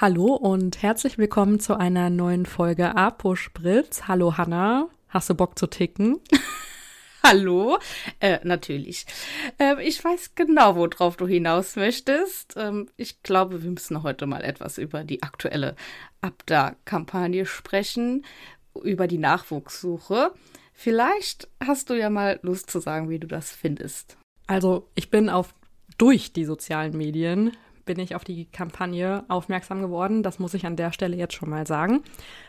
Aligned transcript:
Hallo 0.00 0.34
und 0.34 0.80
herzlich 0.80 1.18
willkommen 1.18 1.60
zu 1.60 1.78
einer 1.78 2.08
neuen 2.08 2.46
Folge 2.46 2.96
Apo 2.96 3.36
Spritz. 3.36 4.08
Hallo 4.08 4.38
Hanna, 4.38 4.88
hast 5.10 5.28
du 5.28 5.34
Bock 5.34 5.58
zu 5.58 5.66
ticken? 5.66 6.20
Hallo? 7.22 7.76
Äh, 8.18 8.38
natürlich. 8.42 9.04
Äh, 9.58 9.86
ich 9.86 10.02
weiß 10.02 10.36
genau, 10.36 10.76
worauf 10.76 11.18
du 11.18 11.26
hinaus 11.26 11.76
möchtest. 11.76 12.54
Ähm, 12.56 12.88
ich 12.96 13.22
glaube, 13.22 13.62
wir 13.62 13.70
müssen 13.70 14.02
heute 14.02 14.24
mal 14.24 14.42
etwas 14.42 14.78
über 14.78 15.04
die 15.04 15.22
aktuelle 15.22 15.76
Abda-Kampagne 16.22 17.44
sprechen, 17.44 18.24
über 18.82 19.06
die 19.06 19.18
Nachwuchssuche. 19.18 20.32
Vielleicht 20.72 21.46
hast 21.62 21.90
du 21.90 21.94
ja 21.94 22.08
mal 22.08 22.40
Lust 22.40 22.70
zu 22.70 22.80
sagen, 22.80 23.10
wie 23.10 23.18
du 23.18 23.26
das 23.26 23.50
findest. 23.50 24.16
Also, 24.46 24.88
ich 24.94 25.10
bin 25.10 25.28
auf 25.28 25.54
durch 25.98 26.32
die 26.32 26.46
sozialen 26.46 26.96
Medien 26.96 27.52
bin 27.90 27.98
ich 27.98 28.14
auf 28.14 28.22
die 28.22 28.44
Kampagne 28.44 29.24
aufmerksam 29.26 29.82
geworden. 29.82 30.22
Das 30.22 30.38
muss 30.38 30.54
ich 30.54 30.64
an 30.64 30.76
der 30.76 30.92
Stelle 30.92 31.16
jetzt 31.16 31.34
schon 31.34 31.50
mal 31.50 31.66
sagen. 31.66 32.04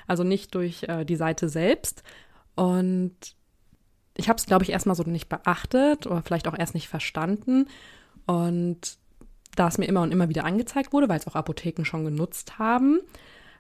Also 0.05 0.23
nicht 0.23 0.53
durch 0.53 0.83
äh, 0.83 1.03
die 1.03 1.15
Seite 1.15 1.49
selbst. 1.49 2.03
Und 2.53 3.15
ich 4.15 4.29
habe 4.29 4.37
es, 4.37 4.45
glaube 4.45 4.63
ich, 4.63 4.69
erstmal 4.69 4.95
so 4.95 5.01
nicht 5.01 5.29
beachtet 5.29 6.05
oder 6.05 6.21
vielleicht 6.21 6.47
auch 6.47 6.55
erst 6.55 6.75
nicht 6.75 6.89
verstanden. 6.89 7.65
Und 8.27 8.99
da 9.55 9.67
es 9.67 9.79
mir 9.79 9.85
immer 9.85 10.03
und 10.03 10.11
immer 10.11 10.29
wieder 10.29 10.45
angezeigt 10.45 10.93
wurde, 10.93 11.09
weil 11.09 11.17
es 11.17 11.25
auch 11.25 11.33
Apotheken 11.33 11.85
schon 11.85 12.05
genutzt 12.05 12.59
haben. 12.59 12.99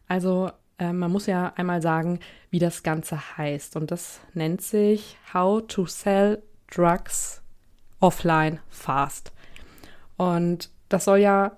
Also 0.07 0.51
äh, 0.77 0.93
man 0.93 1.11
muss 1.11 1.25
ja 1.25 1.51
einmal 1.55 1.81
sagen, 1.81 2.19
wie 2.51 2.59
das 2.59 2.83
Ganze 2.83 3.37
heißt. 3.39 3.75
Und 3.75 3.89
das 3.89 4.19
nennt 4.35 4.61
sich 4.61 5.17
How 5.33 5.65
to 5.65 5.87
Sell 5.87 6.43
Drugs 6.71 7.41
Offline 7.99 8.59
Fast. 8.69 9.31
Und 10.15 10.69
das 10.89 11.05
soll 11.05 11.17
ja 11.17 11.57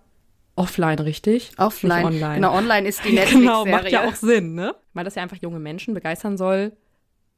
offline, 0.55 0.99
richtig? 0.99 1.51
Offline. 1.57 2.05
Nicht 2.09 2.21
online. 2.21 2.35
Genau, 2.35 2.53
online 2.55 2.87
ist 2.87 3.03
die 3.03 3.13
Netflix-Serie. 3.13 3.47
genau, 3.47 3.65
macht 3.65 3.91
ja 3.91 4.07
auch 4.07 4.15
Sinn, 4.15 4.55
ne? 4.55 4.75
Weil 4.93 5.05
das 5.05 5.15
ja 5.15 5.23
einfach 5.23 5.37
junge 5.37 5.59
Menschen 5.59 5.93
begeistern 5.93 6.37
soll 6.37 6.73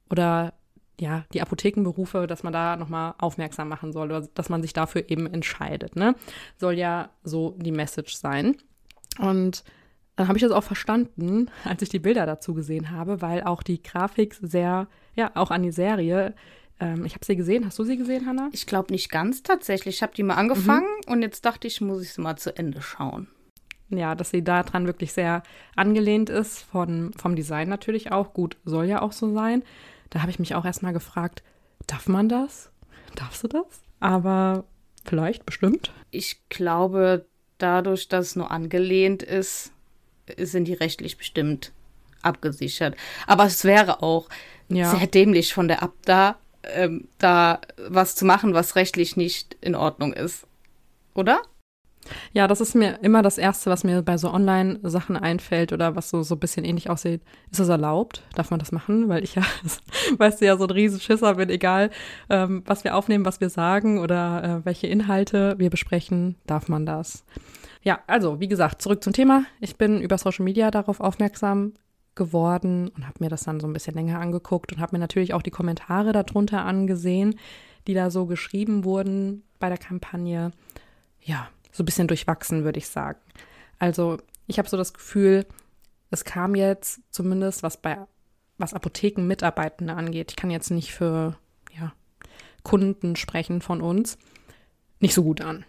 oder 0.10 0.54
ja, 1.00 1.26
die 1.34 1.42
Apothekenberufe, 1.42 2.26
dass 2.28 2.44
man 2.44 2.54
da 2.54 2.78
nochmal 2.78 3.16
aufmerksam 3.18 3.68
machen 3.68 3.92
soll 3.92 4.08
oder 4.08 4.28
dass 4.34 4.50
man 4.50 4.62
sich 4.62 4.74
dafür 4.74 5.10
eben 5.10 5.28
entscheidet, 5.28 5.96
ne? 5.96 6.16
Soll 6.58 6.78
ja 6.78 7.10
so 7.24 7.56
die 7.58 7.72
Message 7.72 8.16
sein. 8.16 8.58
Und 9.20 9.64
dann 10.16 10.28
habe 10.28 10.38
ich 10.38 10.44
das 10.44 10.52
auch 10.52 10.64
verstanden, 10.64 11.50
als 11.66 11.82
ich 11.82 11.90
die 11.90 12.00
Bilder 12.00 12.26
dazu 12.26 12.54
gesehen 12.54 12.92
habe, 12.92 13.22
weil 13.22 13.44
auch 13.44 13.64
die 13.64 13.84
Grafik 13.84 14.36
sehr, 14.42 14.88
ja, 15.16 15.32
auch 15.36 15.52
an 15.52 15.64
die 15.64 15.72
Serie 15.72 16.34
ähm, 16.80 17.06
ich 17.06 17.14
habe 17.14 17.26
sie 17.26 17.36
gesehen. 17.36 17.66
Hast 17.66 17.80
du 17.80 17.84
sie 17.84 17.98
gesehen, 17.98 18.26
Hanna? 18.26 18.50
Ich 18.52 18.66
glaube 18.66 18.92
nicht 18.92 19.10
ganz 19.10 19.44
tatsächlich. 19.44 19.96
Ich 19.96 20.04
habe 20.04 20.14
die 20.16 20.24
mal 20.24 20.36
angefangen 20.36 20.88
mhm. 21.06 21.14
und 21.14 21.22
jetzt 21.22 21.46
dachte 21.46 21.68
ich, 21.68 21.82
muss 21.82 22.02
ich 22.02 22.14
sie 22.14 22.22
mal 22.22 22.38
zu 22.38 22.56
Ende 22.58 22.82
schauen. 22.82 23.28
Ja, 23.90 24.16
dass 24.16 24.32
sie 24.32 24.44
daran 24.44 24.88
wirklich 24.88 25.14
sehr 25.14 25.44
angelehnt 25.76 26.30
ist, 26.30 26.64
von, 26.64 27.14
vom 27.14 27.36
Design 27.36 27.70
natürlich 27.70 28.12
auch. 28.12 28.34
Gut, 28.34 28.58
soll 28.66 28.86
ja 28.86 29.02
auch 29.02 29.12
so 29.12 29.32
sein. 29.34 29.64
Da 30.10 30.22
habe 30.22 30.32
ich 30.32 30.40
mich 30.40 30.56
auch 30.56 30.66
erstmal 30.66 30.94
gefragt, 30.94 31.44
darf 31.88 32.08
man 32.08 32.28
das? 32.28 32.72
Darfst 33.16 33.44
du 33.44 33.48
das? 33.48 33.84
Aber 34.00 34.66
vielleicht, 35.06 35.46
bestimmt. 35.46 35.94
Ich 36.10 36.50
glaube, 36.50 37.26
dadurch, 37.58 38.08
dass 38.08 38.28
es 38.28 38.36
nur 38.36 38.52
angelehnt 38.52 39.24
ist, 39.24 39.72
sind 40.38 40.68
die 40.68 40.74
rechtlich 40.74 41.18
bestimmt 41.18 41.72
abgesichert. 42.24 42.96
Aber 43.28 43.46
es 43.46 43.64
wäre 43.64 44.02
auch 44.02 44.30
ja. 44.68 44.90
sehr 44.90 45.08
dämlich 45.08 45.54
von 45.54 45.68
der 45.68 45.84
Abda, 45.84 46.38
ähm, 46.74 47.08
da 47.18 47.60
was 47.90 48.16
zu 48.16 48.26
machen, 48.26 48.54
was 48.54 48.76
rechtlich 48.76 49.18
nicht 49.18 49.56
in 49.62 49.76
Ordnung 49.76 50.14
ist. 50.14 50.48
Oder? 51.14 51.42
Ja, 52.34 52.48
das 52.48 52.62
ist 52.62 52.76
mir 52.76 53.00
immer 53.02 53.22
das 53.22 53.38
Erste, 53.38 53.70
was 53.70 53.84
mir 53.84 54.02
bei 54.02 54.18
so 54.18 54.32
Online-Sachen 54.32 55.18
einfällt 55.18 55.74
oder 55.74 55.96
was 55.96 56.10
so, 56.10 56.24
so 56.24 56.36
ein 56.36 56.40
bisschen 56.40 56.64
ähnlich 56.64 56.90
aussieht. 56.90 57.22
Ist 57.50 57.60
das 57.60 57.70
erlaubt? 57.70 58.24
Darf 58.36 58.52
man 58.52 58.60
das 58.60 58.72
machen? 58.72 59.10
Weil 59.10 59.24
ich 59.24 59.36
ja, 59.36 59.44
weißt 60.18 60.42
du 60.42 60.46
ja, 60.46 60.58
so 60.58 60.66
ein 60.66 60.72
Riesenschisser 60.72 61.36
bin, 61.36 61.50
egal 61.50 61.90
ähm, 62.30 62.64
was 62.66 62.84
wir 62.84 62.96
aufnehmen, 62.96 63.26
was 63.26 63.42
wir 63.42 63.50
sagen 63.50 64.00
oder 64.00 64.44
äh, 64.44 64.66
welche 64.66 64.88
Inhalte 64.88 65.56
wir 65.58 65.70
besprechen, 65.70 66.36
darf 66.46 66.68
man 66.68 66.86
das. 66.86 67.24
Ja, 67.82 68.00
also 68.08 68.40
wie 68.40 68.48
gesagt, 68.48 68.82
zurück 68.82 69.04
zum 69.04 69.14
Thema. 69.14 69.46
Ich 69.60 69.78
bin 69.78 70.02
über 70.02 70.18
Social 70.18 70.44
Media 70.44 70.72
darauf 70.72 71.00
aufmerksam 71.00 71.74
geworden 72.16 72.90
und 72.90 73.06
habe 73.06 73.24
mir 73.24 73.30
das 73.30 73.44
dann 73.44 73.60
so 73.60 73.68
ein 73.68 73.74
bisschen 73.74 73.96
länger 73.96 74.20
angeguckt 74.20 74.72
und 74.72 74.80
habe 74.80 74.96
mir 74.96 75.00
natürlich 75.00 75.34
auch 75.34 75.42
die 75.42 75.52
Kommentare 75.52 76.12
darunter 76.14 76.64
angesehen, 76.66 77.38
die 77.88 77.94
da 77.94 78.10
so 78.10 78.26
geschrieben 78.26 78.84
wurden 78.84 79.44
bei 79.60 79.70
der 79.70 79.78
Kampagne. 79.78 80.52
Ja, 81.22 81.50
so 81.72 81.84
ein 81.84 81.86
bisschen 81.86 82.08
durchwachsen, 82.08 82.64
würde 82.64 82.80
ich 82.80 82.88
sagen. 82.88 83.20
Also 83.80 84.18
ich 84.48 84.58
habe 84.58 84.70
so 84.70 84.78
das 84.78 84.94
Gefühl, 84.94 85.46
es 86.10 86.24
kam 86.24 86.56
jetzt 86.56 87.02
zumindest, 87.12 87.64
was 87.64 87.78
bei 87.78 87.98
was 88.58 88.74
Apothekenmitarbeitende 88.74 89.94
angeht, 89.94 90.32
ich 90.32 90.36
kann 90.38 90.50
jetzt 90.50 90.72
nicht 90.72 90.94
für 90.94 91.38
ja, 91.78 91.92
Kunden 92.64 93.16
sprechen 93.16 93.62
von 93.62 93.82
uns, 93.82 94.18
nicht 95.00 95.14
so 95.14 95.24
gut 95.24 95.42
an. 95.42 95.66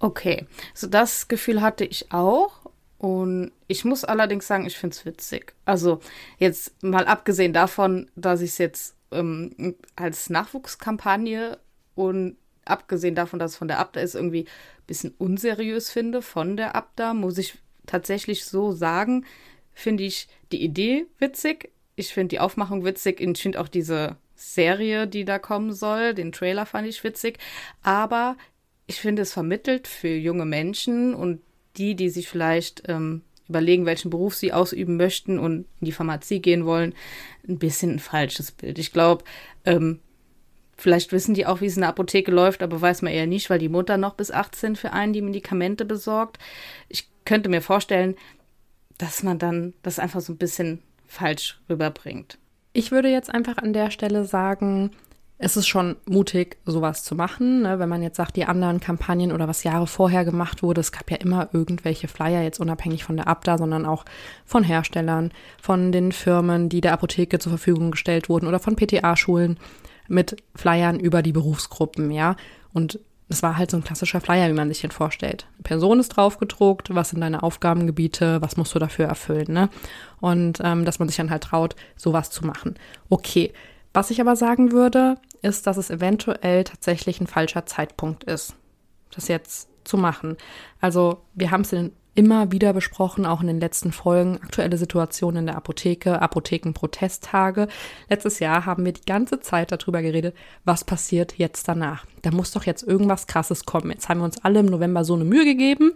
Okay, 0.00 0.46
so 0.74 0.86
das 0.86 1.28
Gefühl 1.28 1.62
hatte 1.62 1.84
ich 1.84 2.12
auch 2.12 2.63
und 3.04 3.52
ich 3.68 3.84
muss 3.84 4.02
allerdings 4.02 4.46
sagen, 4.46 4.64
ich 4.64 4.78
finde 4.78 4.96
es 4.96 5.04
witzig. 5.04 5.52
Also 5.66 6.00
jetzt 6.38 6.82
mal 6.82 7.04
abgesehen 7.04 7.52
davon, 7.52 8.10
dass 8.16 8.40
ich 8.40 8.52
es 8.52 8.56
jetzt 8.56 8.96
ähm, 9.10 9.74
als 9.94 10.30
Nachwuchskampagne 10.30 11.58
und 11.94 12.38
abgesehen 12.64 13.14
davon, 13.14 13.38
dass 13.38 13.50
es 13.50 13.56
von 13.58 13.68
der 13.68 13.78
Abda 13.78 14.00
ist, 14.00 14.14
irgendwie 14.14 14.44
ein 14.44 14.86
bisschen 14.86 15.14
unseriös 15.18 15.90
finde 15.90 16.22
von 16.22 16.56
der 16.56 16.74
Abda, 16.76 17.12
muss 17.12 17.36
ich 17.36 17.58
tatsächlich 17.84 18.46
so 18.46 18.72
sagen, 18.72 19.26
finde 19.74 20.04
ich 20.04 20.26
die 20.50 20.64
Idee 20.64 21.04
witzig. 21.18 21.72
Ich 21.96 22.14
finde 22.14 22.28
die 22.28 22.40
Aufmachung 22.40 22.86
witzig. 22.86 23.20
Ich 23.20 23.42
finde 23.42 23.60
auch 23.60 23.68
diese 23.68 24.16
Serie, 24.34 25.06
die 25.06 25.26
da 25.26 25.38
kommen 25.38 25.74
soll, 25.74 26.14
den 26.14 26.32
Trailer 26.32 26.64
fand 26.64 26.88
ich 26.88 27.04
witzig. 27.04 27.36
Aber 27.82 28.38
ich 28.86 28.98
finde 28.98 29.20
es 29.20 29.34
vermittelt 29.34 29.88
für 29.88 30.08
junge 30.08 30.46
Menschen 30.46 31.14
und 31.14 31.42
die, 31.76 31.94
die 31.94 32.08
sich 32.08 32.28
vielleicht 32.28 32.82
ähm, 32.88 33.22
überlegen, 33.48 33.86
welchen 33.86 34.10
Beruf 34.10 34.34
sie 34.34 34.52
ausüben 34.52 34.96
möchten 34.96 35.38
und 35.38 35.66
in 35.80 35.86
die 35.86 35.92
Pharmazie 35.92 36.40
gehen 36.40 36.64
wollen, 36.64 36.94
ein 37.46 37.58
bisschen 37.58 37.92
ein 37.92 37.98
falsches 37.98 38.52
Bild. 38.52 38.78
Ich 38.78 38.92
glaube, 38.92 39.24
ähm, 39.64 40.00
vielleicht 40.76 41.12
wissen 41.12 41.34
die 41.34 41.46
auch, 41.46 41.60
wie 41.60 41.66
es 41.66 41.76
in 41.76 41.82
der 41.82 41.90
Apotheke 41.90 42.30
läuft, 42.30 42.62
aber 42.62 42.80
weiß 42.80 43.02
man 43.02 43.12
eher 43.12 43.26
nicht, 43.26 43.50
weil 43.50 43.58
die 43.58 43.68
Mutter 43.68 43.96
noch 43.96 44.14
bis 44.14 44.30
18 44.30 44.76
für 44.76 44.92
einen 44.92 45.12
die 45.12 45.22
Medikamente 45.22 45.84
besorgt. 45.84 46.38
Ich 46.88 47.08
könnte 47.24 47.48
mir 47.48 47.60
vorstellen, 47.60 48.16
dass 48.98 49.22
man 49.22 49.38
dann 49.38 49.74
das 49.82 49.98
einfach 49.98 50.20
so 50.20 50.32
ein 50.32 50.38
bisschen 50.38 50.82
falsch 51.06 51.60
rüberbringt. 51.68 52.38
Ich 52.72 52.90
würde 52.90 53.08
jetzt 53.08 53.32
einfach 53.32 53.58
an 53.58 53.72
der 53.72 53.90
Stelle 53.90 54.24
sagen, 54.24 54.90
es 55.44 55.58
ist 55.58 55.68
schon 55.68 55.96
mutig, 56.06 56.56
sowas 56.64 57.04
zu 57.04 57.14
machen. 57.14 57.62
Ne? 57.62 57.78
Wenn 57.78 57.88
man 57.90 58.02
jetzt 58.02 58.16
sagt, 58.16 58.36
die 58.36 58.46
anderen 58.46 58.80
Kampagnen 58.80 59.30
oder 59.30 59.46
was 59.46 59.62
Jahre 59.62 59.86
vorher 59.86 60.24
gemacht 60.24 60.62
wurde, 60.62 60.80
es 60.80 60.90
gab 60.90 61.10
ja 61.10 61.18
immer 61.18 61.50
irgendwelche 61.52 62.08
Flyer, 62.08 62.42
jetzt 62.42 62.60
unabhängig 62.60 63.04
von 63.04 63.16
der 63.16 63.28
Abda, 63.28 63.58
sondern 63.58 63.84
auch 63.84 64.06
von 64.46 64.64
Herstellern, 64.64 65.32
von 65.60 65.92
den 65.92 66.12
Firmen, 66.12 66.70
die 66.70 66.80
der 66.80 66.94
Apotheke 66.94 67.38
zur 67.38 67.50
Verfügung 67.50 67.90
gestellt 67.90 68.30
wurden 68.30 68.46
oder 68.46 68.58
von 68.58 68.74
PTA-Schulen 68.74 69.58
mit 70.08 70.42
Flyern 70.54 70.98
über 70.98 71.20
die 71.20 71.32
Berufsgruppen, 71.32 72.10
ja. 72.10 72.36
Und 72.72 72.98
es 73.28 73.42
war 73.42 73.58
halt 73.58 73.70
so 73.70 73.76
ein 73.76 73.84
klassischer 73.84 74.22
Flyer, 74.22 74.48
wie 74.48 74.54
man 74.54 74.68
sich 74.68 74.80
den 74.80 74.92
vorstellt. 74.92 75.46
Eine 75.56 75.62
Person 75.64 76.00
ist 76.00 76.08
draufgedruckt, 76.08 76.94
was 76.94 77.10
sind 77.10 77.20
deine 77.20 77.42
Aufgabengebiete, 77.42 78.40
was 78.40 78.56
musst 78.56 78.74
du 78.74 78.78
dafür 78.78 79.06
erfüllen, 79.06 79.52
ne? 79.52 79.68
Und 80.20 80.60
ähm, 80.64 80.86
dass 80.86 80.98
man 80.98 81.08
sich 81.08 81.18
dann 81.18 81.30
halt 81.30 81.44
traut, 81.44 81.76
sowas 81.96 82.30
zu 82.30 82.46
machen. 82.46 82.76
Okay, 83.10 83.52
was 83.94 84.10
ich 84.10 84.20
aber 84.20 84.36
sagen 84.36 84.72
würde, 84.72 85.16
ist, 85.44 85.66
dass 85.66 85.76
es 85.76 85.90
eventuell 85.90 86.64
tatsächlich 86.64 87.20
ein 87.20 87.26
falscher 87.26 87.66
Zeitpunkt 87.66 88.24
ist, 88.24 88.54
das 89.14 89.28
jetzt 89.28 89.68
zu 89.84 89.96
machen. 89.96 90.36
Also 90.80 91.22
wir 91.34 91.50
haben 91.50 91.60
es 91.60 91.74
immer 92.14 92.52
wieder 92.52 92.72
besprochen, 92.72 93.26
auch 93.26 93.40
in 93.40 93.48
den 93.48 93.60
letzten 93.60 93.92
Folgen, 93.92 94.38
aktuelle 94.42 94.78
Situation 94.78 95.36
in 95.36 95.46
der 95.46 95.56
Apotheke, 95.56 96.22
Apothekenprotesttage. 96.22 97.68
Letztes 98.08 98.38
Jahr 98.38 98.66
haben 98.66 98.84
wir 98.84 98.92
die 98.92 99.04
ganze 99.04 99.40
Zeit 99.40 99.72
darüber 99.72 100.00
geredet, 100.00 100.34
was 100.64 100.84
passiert 100.84 101.38
jetzt 101.38 101.66
danach. 101.68 102.06
Da 102.22 102.30
muss 102.30 102.52
doch 102.52 102.64
jetzt 102.64 102.82
irgendwas 102.82 103.26
Krasses 103.26 103.66
kommen. 103.66 103.90
Jetzt 103.90 104.08
haben 104.08 104.18
wir 104.18 104.24
uns 104.24 104.42
alle 104.44 104.60
im 104.60 104.66
November 104.66 105.04
so 105.04 105.14
eine 105.14 105.24
Mühe 105.24 105.44
gegeben. 105.44 105.92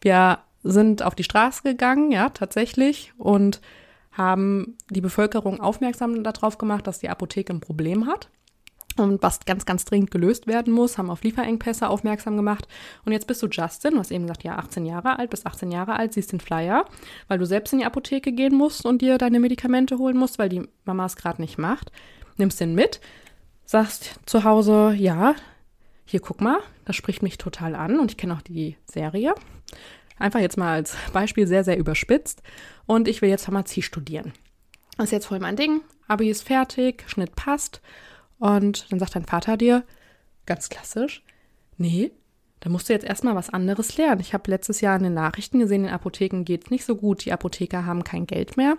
Wir 0.00 0.38
sind 0.62 1.02
auf 1.02 1.14
die 1.14 1.24
Straße 1.24 1.62
gegangen, 1.62 2.12
ja, 2.12 2.28
tatsächlich, 2.28 3.12
und 3.18 3.60
haben 4.12 4.76
die 4.88 5.00
Bevölkerung 5.00 5.60
aufmerksam 5.60 6.22
darauf 6.22 6.58
gemacht, 6.58 6.86
dass 6.86 6.98
die 6.98 7.08
Apotheke 7.08 7.52
ein 7.52 7.60
Problem 7.60 8.06
hat 8.06 8.28
und 8.96 9.22
was 9.22 9.40
ganz, 9.40 9.64
ganz 9.66 9.84
dringend 9.84 10.10
gelöst 10.10 10.46
werden 10.46 10.72
muss, 10.72 10.98
haben 10.98 11.10
auf 11.10 11.22
Lieferengpässe 11.22 11.88
aufmerksam 11.88 12.36
gemacht. 12.36 12.66
Und 13.04 13.12
jetzt 13.12 13.26
bist 13.26 13.42
du 13.42 13.46
Justin, 13.46 13.92
du 13.92 13.98
hast 13.98 14.10
eben 14.10 14.24
gesagt, 14.24 14.44
ja, 14.44 14.56
18 14.56 14.84
Jahre 14.84 15.18
alt, 15.18 15.30
bis 15.30 15.46
18 15.46 15.70
Jahre 15.70 15.94
alt, 15.94 16.12
siehst 16.12 16.32
den 16.32 16.40
Flyer, 16.40 16.84
weil 17.28 17.38
du 17.38 17.46
selbst 17.46 17.72
in 17.72 17.78
die 17.78 17.84
Apotheke 17.84 18.32
gehen 18.32 18.54
musst 18.54 18.84
und 18.84 19.00
dir 19.02 19.18
deine 19.18 19.40
Medikamente 19.40 19.98
holen 19.98 20.16
musst, 20.16 20.38
weil 20.38 20.48
die 20.48 20.68
Mama 20.84 21.06
es 21.06 21.16
gerade 21.16 21.40
nicht 21.40 21.58
macht. 21.58 21.92
Nimmst 22.36 22.60
den 22.60 22.74
mit, 22.74 23.00
sagst 23.64 24.18
zu 24.26 24.44
Hause, 24.44 24.94
ja, 24.96 25.34
hier 26.04 26.20
guck 26.20 26.40
mal, 26.40 26.58
das 26.84 26.96
spricht 26.96 27.22
mich 27.22 27.38
total 27.38 27.74
an 27.76 28.00
und 28.00 28.10
ich 28.10 28.16
kenne 28.16 28.34
auch 28.34 28.42
die 28.42 28.76
Serie. 28.84 29.34
einfach 30.18 30.40
jetzt 30.40 30.58
mal 30.58 30.72
als 30.72 30.96
Beispiel 31.12 31.46
sehr, 31.46 31.64
sehr 31.64 31.78
überspitzt. 31.78 32.42
Und 32.86 33.08
ich 33.08 33.22
will 33.22 33.30
jetzt 33.30 33.44
Pharmazie 33.44 33.82
studieren. 33.82 34.32
Das 34.96 35.06
ist 35.06 35.12
jetzt 35.12 35.26
voll 35.26 35.38
mein 35.38 35.56
Ding. 35.56 35.80
Abi 36.08 36.28
ist 36.28 36.42
fertig, 36.42 37.04
Schnitt 37.06 37.36
passt. 37.36 37.80
Und 38.40 38.90
dann 38.90 38.98
sagt 38.98 39.14
dein 39.14 39.26
Vater 39.26 39.56
dir, 39.56 39.84
ganz 40.46 40.68
klassisch, 40.68 41.22
nee, 41.76 42.10
da 42.60 42.68
musst 42.68 42.88
du 42.88 42.92
jetzt 42.92 43.06
erstmal 43.06 43.36
was 43.36 43.50
anderes 43.50 43.96
lernen. 43.96 44.20
Ich 44.20 44.34
habe 44.34 44.50
letztes 44.50 44.80
Jahr 44.80 44.96
in 44.96 45.02
den 45.02 45.14
Nachrichten 45.14 45.60
gesehen, 45.60 45.84
in 45.84 45.90
Apotheken 45.90 46.44
geht 46.44 46.64
es 46.64 46.70
nicht 46.70 46.84
so 46.84 46.96
gut. 46.96 47.24
Die 47.24 47.32
Apotheker 47.32 47.86
haben 47.86 48.04
kein 48.04 48.26
Geld 48.26 48.56
mehr. 48.56 48.76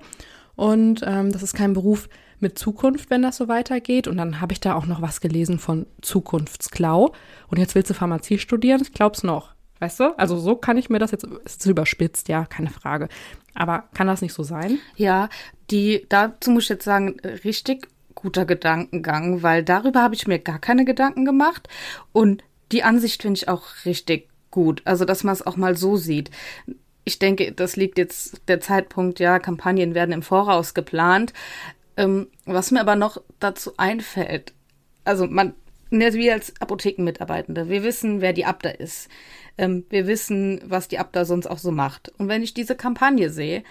Und 0.55 1.01
ähm, 1.05 1.31
das 1.31 1.41
ist 1.41 1.53
kein 1.53 1.73
Beruf 1.73 2.09
mit 2.39 2.59
Zukunft, 2.59 3.09
wenn 3.09 3.23
das 3.23 3.37
so 3.37 3.47
weitergeht. 3.47 4.07
Und 4.07 4.17
dann 4.17 4.41
habe 4.41 4.53
ich 4.53 4.59
da 4.59 4.75
auch 4.75 4.85
noch 4.85 5.01
was 5.01 5.21
gelesen 5.21 5.57
von 5.57 5.87
Zukunftsklau. 6.01 7.13
Und 7.47 7.57
jetzt 7.57 7.73
willst 7.73 7.89
du 7.89 7.95
Pharmazie 7.95 8.37
studieren? 8.37 8.81
Ich 8.81 8.93
glaub's 8.93 9.23
noch. 9.23 9.53
Weißt 9.79 9.99
du? 9.99 10.17
Also 10.19 10.37
so 10.37 10.55
kann 10.55 10.77
ich 10.77 10.91
mir 10.91 10.99
das 10.99 11.09
jetzt, 11.09 11.23
ist 11.23 11.65
überspitzt, 11.65 12.27
ja, 12.27 12.45
keine 12.45 12.69
Frage. 12.69 13.09
Aber 13.55 13.85
kann 13.95 14.05
das 14.05 14.21
nicht 14.21 14.33
so 14.33 14.43
sein? 14.43 14.77
Ja, 14.95 15.29
die, 15.71 16.05
dazu 16.07 16.51
muss 16.51 16.63
ich 16.63 16.69
jetzt 16.69 16.85
sagen, 16.85 17.19
richtig 17.43 17.87
guter 18.15 18.45
Gedankengang, 18.45 19.43
weil 19.43 19.63
darüber 19.63 20.01
habe 20.01 20.15
ich 20.15 20.27
mir 20.27 20.39
gar 20.39 20.59
keine 20.59 20.85
Gedanken 20.85 21.25
gemacht. 21.25 21.67
Und 22.11 22.43
die 22.71 22.83
Ansicht 22.83 23.21
finde 23.21 23.37
ich 23.37 23.47
auch 23.47 23.63
richtig 23.85 24.29
gut. 24.49 24.81
Also, 24.85 25.05
dass 25.05 25.23
man 25.23 25.33
es 25.33 25.45
auch 25.45 25.57
mal 25.57 25.75
so 25.75 25.95
sieht. 25.95 26.31
Ich 27.03 27.19
denke, 27.19 27.51
das 27.51 27.75
liegt 27.75 27.97
jetzt 27.97 28.41
der 28.47 28.61
Zeitpunkt, 28.61 29.19
ja, 29.19 29.39
Kampagnen 29.39 29.95
werden 29.95 30.11
im 30.11 30.21
Voraus 30.21 30.73
geplant. 30.73 31.33
Ähm, 31.97 32.27
was 32.45 32.71
mir 32.71 32.81
aber 32.81 32.95
noch 32.95 33.21
dazu 33.39 33.73
einfällt, 33.77 34.53
also 35.03 35.27
man, 35.27 35.53
ne, 35.89 36.13
wir 36.13 36.33
als 36.33 36.53
Apothekenmitarbeitende, 36.61 37.69
wir 37.69 37.83
wissen, 37.83 38.21
wer 38.21 38.33
die 38.33 38.45
Abda 38.45 38.69
ist. 38.69 39.09
Ähm, 39.57 39.85
wir 39.89 40.07
wissen, 40.07 40.61
was 40.65 40.87
die 40.87 40.99
Abda 40.99 41.25
sonst 41.25 41.47
auch 41.47 41.57
so 41.57 41.71
macht. 41.71 42.09
Und 42.17 42.27
wenn 42.27 42.43
ich 42.43 42.53
diese 42.53 42.75
Kampagne 42.75 43.29
sehe, 43.29 43.63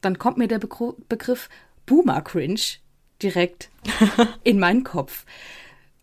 dann 0.00 0.18
kommt 0.18 0.38
mir 0.38 0.48
der 0.48 0.58
Begr 0.58 0.94
Begriff 1.08 1.48
Boomer 1.86 2.20
Cringe 2.22 2.60
direkt 3.22 3.70
in 4.44 4.58
meinen 4.58 4.84
Kopf 4.84 5.24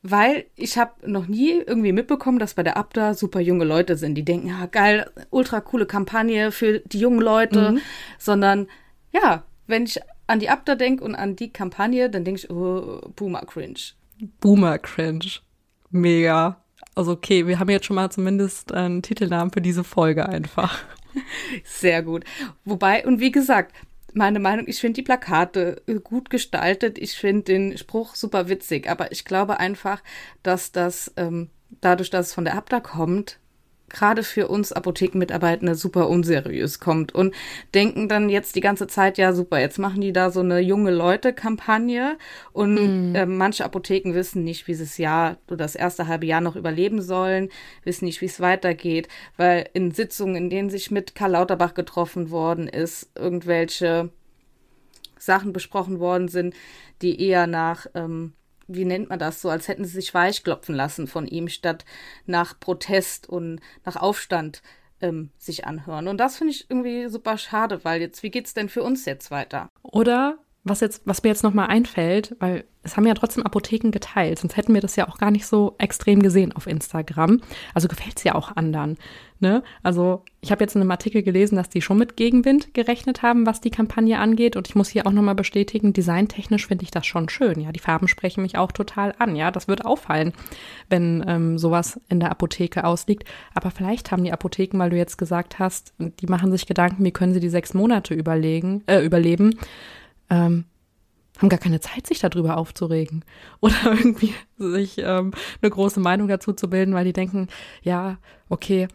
weil 0.07 0.45
ich 0.56 0.77
habe 0.77 1.09
noch 1.09 1.27
nie 1.27 1.53
irgendwie 1.65 1.91
mitbekommen, 1.91 2.38
dass 2.38 2.53
bei 2.53 2.62
der 2.62 2.77
Abda 2.77 3.15
super 3.15 3.39
junge 3.39 3.65
Leute 3.65 3.97
sind, 3.97 4.13
die 4.13 4.23
denken, 4.23 4.50
ja 4.50 4.67
geil, 4.67 5.09
ultra 5.31 5.62
coole 5.62 5.88
Kampagne 5.88 6.51
für 6.51 6.77
die 6.81 7.00
jungen 7.00 7.21
Leute, 7.21 7.71
mhm. 7.71 7.81
sondern 8.19 8.67
ja, 9.12 9.44
wenn 9.65 9.85
ich 9.85 10.00
an 10.27 10.39
die 10.39 10.50
Abda 10.50 10.75
denke 10.75 11.03
und 11.03 11.15
an 11.15 11.35
die 11.35 11.51
Kampagne, 11.51 12.12
dann 12.12 12.23
denke 12.23 12.41
ich, 12.41 12.51
oh, 12.51 13.01
Boomer 13.15 13.41
Cringe. 13.47 13.79
Boomer 14.39 14.77
Cringe. 14.77 15.25
Mega. 15.89 16.63
Also 16.94 17.13
okay, 17.13 17.47
wir 17.47 17.57
haben 17.57 17.71
jetzt 17.71 17.88
schon 17.88 17.95
mal 17.95 18.12
zumindest 18.12 18.73
einen 18.73 19.01
Titelnamen 19.01 19.51
für 19.51 19.62
diese 19.62 19.83
Folge 19.83 20.29
einfach. 20.29 20.83
Sehr 21.63 22.03
gut. 22.03 22.25
Wobei, 22.63 23.07
und 23.07 23.19
wie 23.19 23.31
gesagt, 23.31 23.73
meine 24.15 24.39
Meinung, 24.39 24.67
ich 24.67 24.79
finde 24.79 24.95
die 24.95 25.03
Plakate 25.03 25.81
äh, 25.88 25.95
gut 25.95 26.29
gestaltet, 26.29 26.97
ich 26.97 27.15
finde 27.17 27.44
den 27.44 27.77
Spruch 27.77 28.15
super 28.15 28.50
witzig, 28.50 28.89
aber 28.89 29.12
ich 29.12 29.25
glaube 29.25 29.59
einfach, 29.59 30.01
dass 30.41 30.71
das 30.71 31.13
ähm, 31.17 31.50
dadurch, 31.81 32.09
dass 32.09 32.27
es 32.27 32.33
von 32.33 32.45
der 32.45 32.56
Abda 32.56 32.79
kommt, 32.79 33.39
gerade 33.90 34.24
für 34.24 34.48
uns 34.48 34.72
Apothekenmitarbeitende 34.72 35.76
super 35.76 36.10
unseriös 36.10 36.80
kommt 36.80 37.14
und 37.14 37.34
denken 37.74 38.10
dann 38.10 38.30
jetzt 38.30 38.56
die 38.56 38.62
ganze 38.62 38.88
Zeit, 38.88 39.18
ja 39.18 39.34
super, 39.34 39.60
jetzt 39.60 39.80
machen 39.80 40.02
die 40.02 40.14
da 40.14 40.32
so 40.32 40.40
eine 40.40 40.60
junge 40.60 40.92
Leute-Kampagne 40.92 42.18
und 42.52 43.12
mm. 43.12 43.16
äh, 43.16 43.26
manche 43.26 43.64
Apotheken 43.64 44.14
wissen 44.14 44.44
nicht, 44.44 44.68
wie 44.68 44.74
sie 44.74 44.84
das 44.84 44.98
Jahr 44.98 45.38
oder 45.48 45.58
das 45.58 45.76
erste 45.76 46.08
halbe 46.08 46.26
Jahr 46.26 46.42
noch 46.42 46.56
überleben 46.56 47.02
sollen, 47.02 47.50
wissen 47.84 48.06
nicht, 48.06 48.22
wie 48.22 48.26
es 48.26 48.40
weitergeht, 48.40 49.08
weil 49.38 49.70
in 49.74 49.92
Sitzungen, 49.92 50.36
in 50.36 50.50
denen 50.50 50.70
sich 50.70 50.92
mit 50.92 51.16
Karl 51.16 51.32
Lauterbach 51.32 51.74
getroffen 51.74 52.32
worden 52.32 52.68
ist, 52.68 53.10
irgendwelche 53.16 54.10
Sachen 55.18 55.54
besprochen 55.54 56.00
worden 56.00 56.28
sind, 56.28 56.56
die 57.02 57.22
eher 57.22 57.48
nach 57.48 57.88
ähm, 57.94 58.34
wie 58.67 58.85
nennt 58.85 59.09
man 59.09 59.19
das 59.19 59.41
so, 59.41 59.50
als 59.50 59.67
hätten 59.67 59.85
sie 59.85 59.91
sich 59.91 60.13
weichklopfen 60.13 60.75
lassen 60.75 61.07
von 61.07 61.27
ihm, 61.27 61.47
statt 61.47 61.85
nach 62.25 62.59
Protest 62.59 63.27
und 63.29 63.59
nach 63.85 63.95
Aufstand 63.95 64.62
ähm, 65.01 65.29
sich 65.38 65.65
anhören. 65.65 66.07
Und 66.07 66.17
das 66.17 66.38
finde 66.38 66.53
ich 66.53 66.69
irgendwie 66.69 67.07
super 67.07 67.38
schade, 67.38 67.83
weil 67.83 68.01
jetzt, 68.01 68.23
wie 68.23 68.31
geht's 68.31 68.53
denn 68.53 68.69
für 68.69 68.83
uns 68.83 69.06
jetzt 69.06 69.31
weiter? 69.31 69.69
Oder 69.81 70.38
was 70.65 70.79
jetzt, 70.79 71.03
was 71.06 71.21
mir 71.23 71.29
jetzt 71.29 71.44
nochmal 71.44 71.67
einfällt, 71.67 72.35
weil 72.39 72.65
es 72.81 72.97
haben 72.97 73.06
ja 73.07 73.13
trotzdem 73.13 73.44
Apotheken 73.44 73.91
geteilt, 73.91 74.39
sonst 74.39 74.57
hätten 74.57 74.73
wir 74.73 74.81
das 74.81 74.95
ja 74.95 75.07
auch 75.07 75.17
gar 75.17 75.31
nicht 75.31 75.45
so 75.45 75.75
extrem 75.77 76.21
gesehen 76.21 76.51
auf 76.53 76.67
Instagram. 76.67 77.39
Also 77.73 77.88
gefällt 77.88 78.17
es 78.17 78.23
ja 78.23 78.35
auch 78.35 78.56
anderen. 78.56 78.97
Ne? 79.39 79.63
Also 79.83 80.23
ich 80.41 80.51
habe 80.51 80.63
jetzt 80.63 80.75
in 80.75 80.81
einem 80.81 80.91
Artikel 80.91 81.21
gelesen, 81.21 81.56
dass 81.56 81.69
die 81.69 81.81
schon 81.81 81.97
mit 81.97 82.15
Gegenwind 82.15 82.73
gerechnet 82.73 83.21
haben, 83.21 83.45
was 83.45 83.62
die 83.62 83.69
Kampagne 83.69 84.17
angeht. 84.17 84.56
Und 84.56 84.67
ich 84.67 84.75
muss 84.75 84.89
hier 84.89 85.06
auch 85.06 85.12
nochmal 85.12 85.35
bestätigen, 85.35 85.94
designtechnisch 85.94 86.67
finde 86.67 86.83
ich 86.83 86.91
das 86.91 87.06
schon 87.06 87.29
schön. 87.29 87.59
Ja, 87.59 87.71
die 87.71 87.79
Farben 87.79 88.07
sprechen 88.07 88.41
mich 88.41 88.57
auch 88.57 88.71
total 88.71 89.13
an. 89.19 89.35
Ja, 89.35 89.51
das 89.51 89.67
wird 89.67 89.85
auffallen, 89.85 90.33
wenn 90.89 91.23
ähm, 91.27 91.57
sowas 91.57 92.00
in 92.09 92.19
der 92.19 92.31
Apotheke 92.31 92.85
ausliegt. 92.85 93.27
Aber 93.53 93.69
vielleicht 93.71 94.12
haben 94.12 94.23
die 94.23 94.33
Apotheken, 94.33 94.79
weil 94.79 94.89
du 94.89 94.97
jetzt 94.97 95.17
gesagt 95.17 95.59
hast, 95.59 95.94
die 96.00 96.27
machen 96.27 96.51
sich 96.51 96.65
Gedanken, 96.65 97.03
wie 97.03 97.12
können 97.12 97.33
sie 97.33 97.39
die 97.39 97.50
sechs 97.50 97.73
Monate 97.73 98.13
überlegen, 98.15 98.83
äh, 98.88 99.03
überleben 99.03 99.59
ähm, 100.30 100.66
haben 101.38 101.50
gar 101.50 101.60
keine 101.60 101.80
Zeit, 101.80 102.07
sich 102.07 102.19
darüber 102.19 102.57
aufzuregen 102.57 103.24
oder 103.60 103.75
irgendwie 103.86 104.33
sich 104.57 104.98
ähm, 105.00 105.31
eine 105.62 105.72
große 105.72 106.00
Meinung 106.00 106.27
dazu 106.27 106.54
zu 106.54 106.69
bilden, 106.69 106.94
weil 106.94 107.06
die 107.06 107.13
denken, 107.13 107.48
ja, 107.81 108.18
okay, 108.50 108.88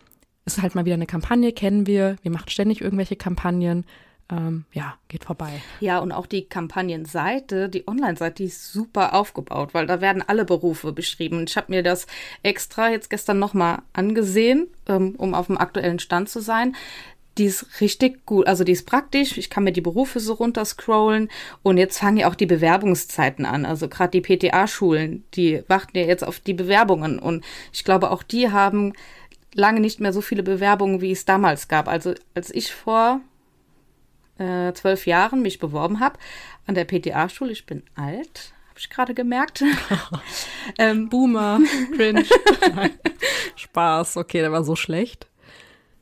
ist 0.45 0.63
halt 0.63 0.75
mal 0.75 0.85
wieder 0.85 0.95
eine 0.95 1.07
Kampagne, 1.07 1.53
kennen 1.53 1.87
wir, 1.87 2.17
wir 2.23 2.31
machen 2.31 2.49
ständig 2.49 2.81
irgendwelche 2.81 3.17
Kampagnen, 3.17 3.85
ähm, 4.31 4.65
ja, 4.73 4.95
geht 5.09 5.25
vorbei. 5.25 5.61
Ja, 5.81 5.99
und 5.99 6.13
auch 6.13 6.27
die 6.27 6.47
Kampagnenseite, 6.47 7.69
die 7.69 7.87
Online-Seite, 7.87 8.35
die 8.35 8.45
ist 8.45 8.73
super 8.73 9.15
aufgebaut, 9.15 9.75
weil 9.75 9.87
da 9.87 10.01
werden 10.01 10.23
alle 10.27 10.45
Berufe 10.45 10.93
beschrieben. 10.93 11.45
Ich 11.49 11.57
habe 11.57 11.73
mir 11.73 11.83
das 11.83 12.07
extra 12.43 12.91
jetzt 12.91 13.11
gestern 13.11 13.39
nochmal 13.39 13.83
angesehen, 13.93 14.69
ähm, 14.87 15.15
um 15.19 15.35
auf 15.35 15.49
dem 15.49 15.59
aktuellen 15.59 15.99
Stand 15.99 16.29
zu 16.29 16.41
sein 16.41 16.77
die 17.39 17.45
ist 17.45 17.81
richtig 17.81 18.27
gut. 18.27 18.47
Also 18.47 18.65
die 18.65 18.73
ist 18.73 18.87
praktisch. 18.87 19.39
Ich 19.39 19.51
kann 19.51 19.65
mir 19.65 19.73
die 19.73 19.81
Berufe 19.81 20.21
so 20.21 20.35
runterscrollen. 20.35 21.31
Und 21.63 21.79
jetzt 21.79 21.99
fangen 21.99 22.19
ja 22.19 22.29
auch 22.29 22.35
die 22.35 22.47
Bewerbungszeiten 22.47 23.47
an. 23.47 23.65
Also 23.65 23.89
gerade 23.89 24.21
die 24.21 24.21
PTA-Schulen, 24.21 25.25
die 25.35 25.63
warten 25.69 25.97
ja 25.97 26.05
jetzt 26.05 26.25
auf 26.25 26.41
die 26.41 26.55
Bewerbungen. 26.55 27.19
Und 27.19 27.45
ich 27.73 27.85
glaube, 27.85 28.11
auch 28.11 28.23
die 28.23 28.51
haben 28.51 28.93
lange 29.55 29.81
nicht 29.81 30.01
mehr 30.01 30.13
so 30.13 30.21
viele 30.21 30.43
Bewerbungen, 30.43 31.01
wie 31.01 31.13
es 31.13 31.25
damals 31.25 31.69
gab. 31.69 31.89
Also 31.89 32.15
als 32.35 32.51
ich 32.51 32.73
vor 32.73 33.21
äh, 34.39 34.73
zwölf 34.73 35.07
Jahren 35.07 35.43
mich 35.43 35.59
beworben 35.59 36.01
habe 36.01 36.19
an 36.67 36.75
der 36.75 36.85
PTA-Schule, 36.85 37.53
ich 37.53 37.67
bin 37.67 37.83
alt, 37.95 38.53
habe 38.69 38.79
ich 38.79 38.91
gerade 38.91 39.15
gemerkt. 39.15 39.63
ähm, 40.79 41.09
Boomer, 41.09 41.61
cringe. 41.97 42.25
Spaß, 43.57 44.17
okay, 44.17 44.41
der 44.41 44.53
war 44.53 44.65
so 44.65 44.77
schlecht. 44.77 45.27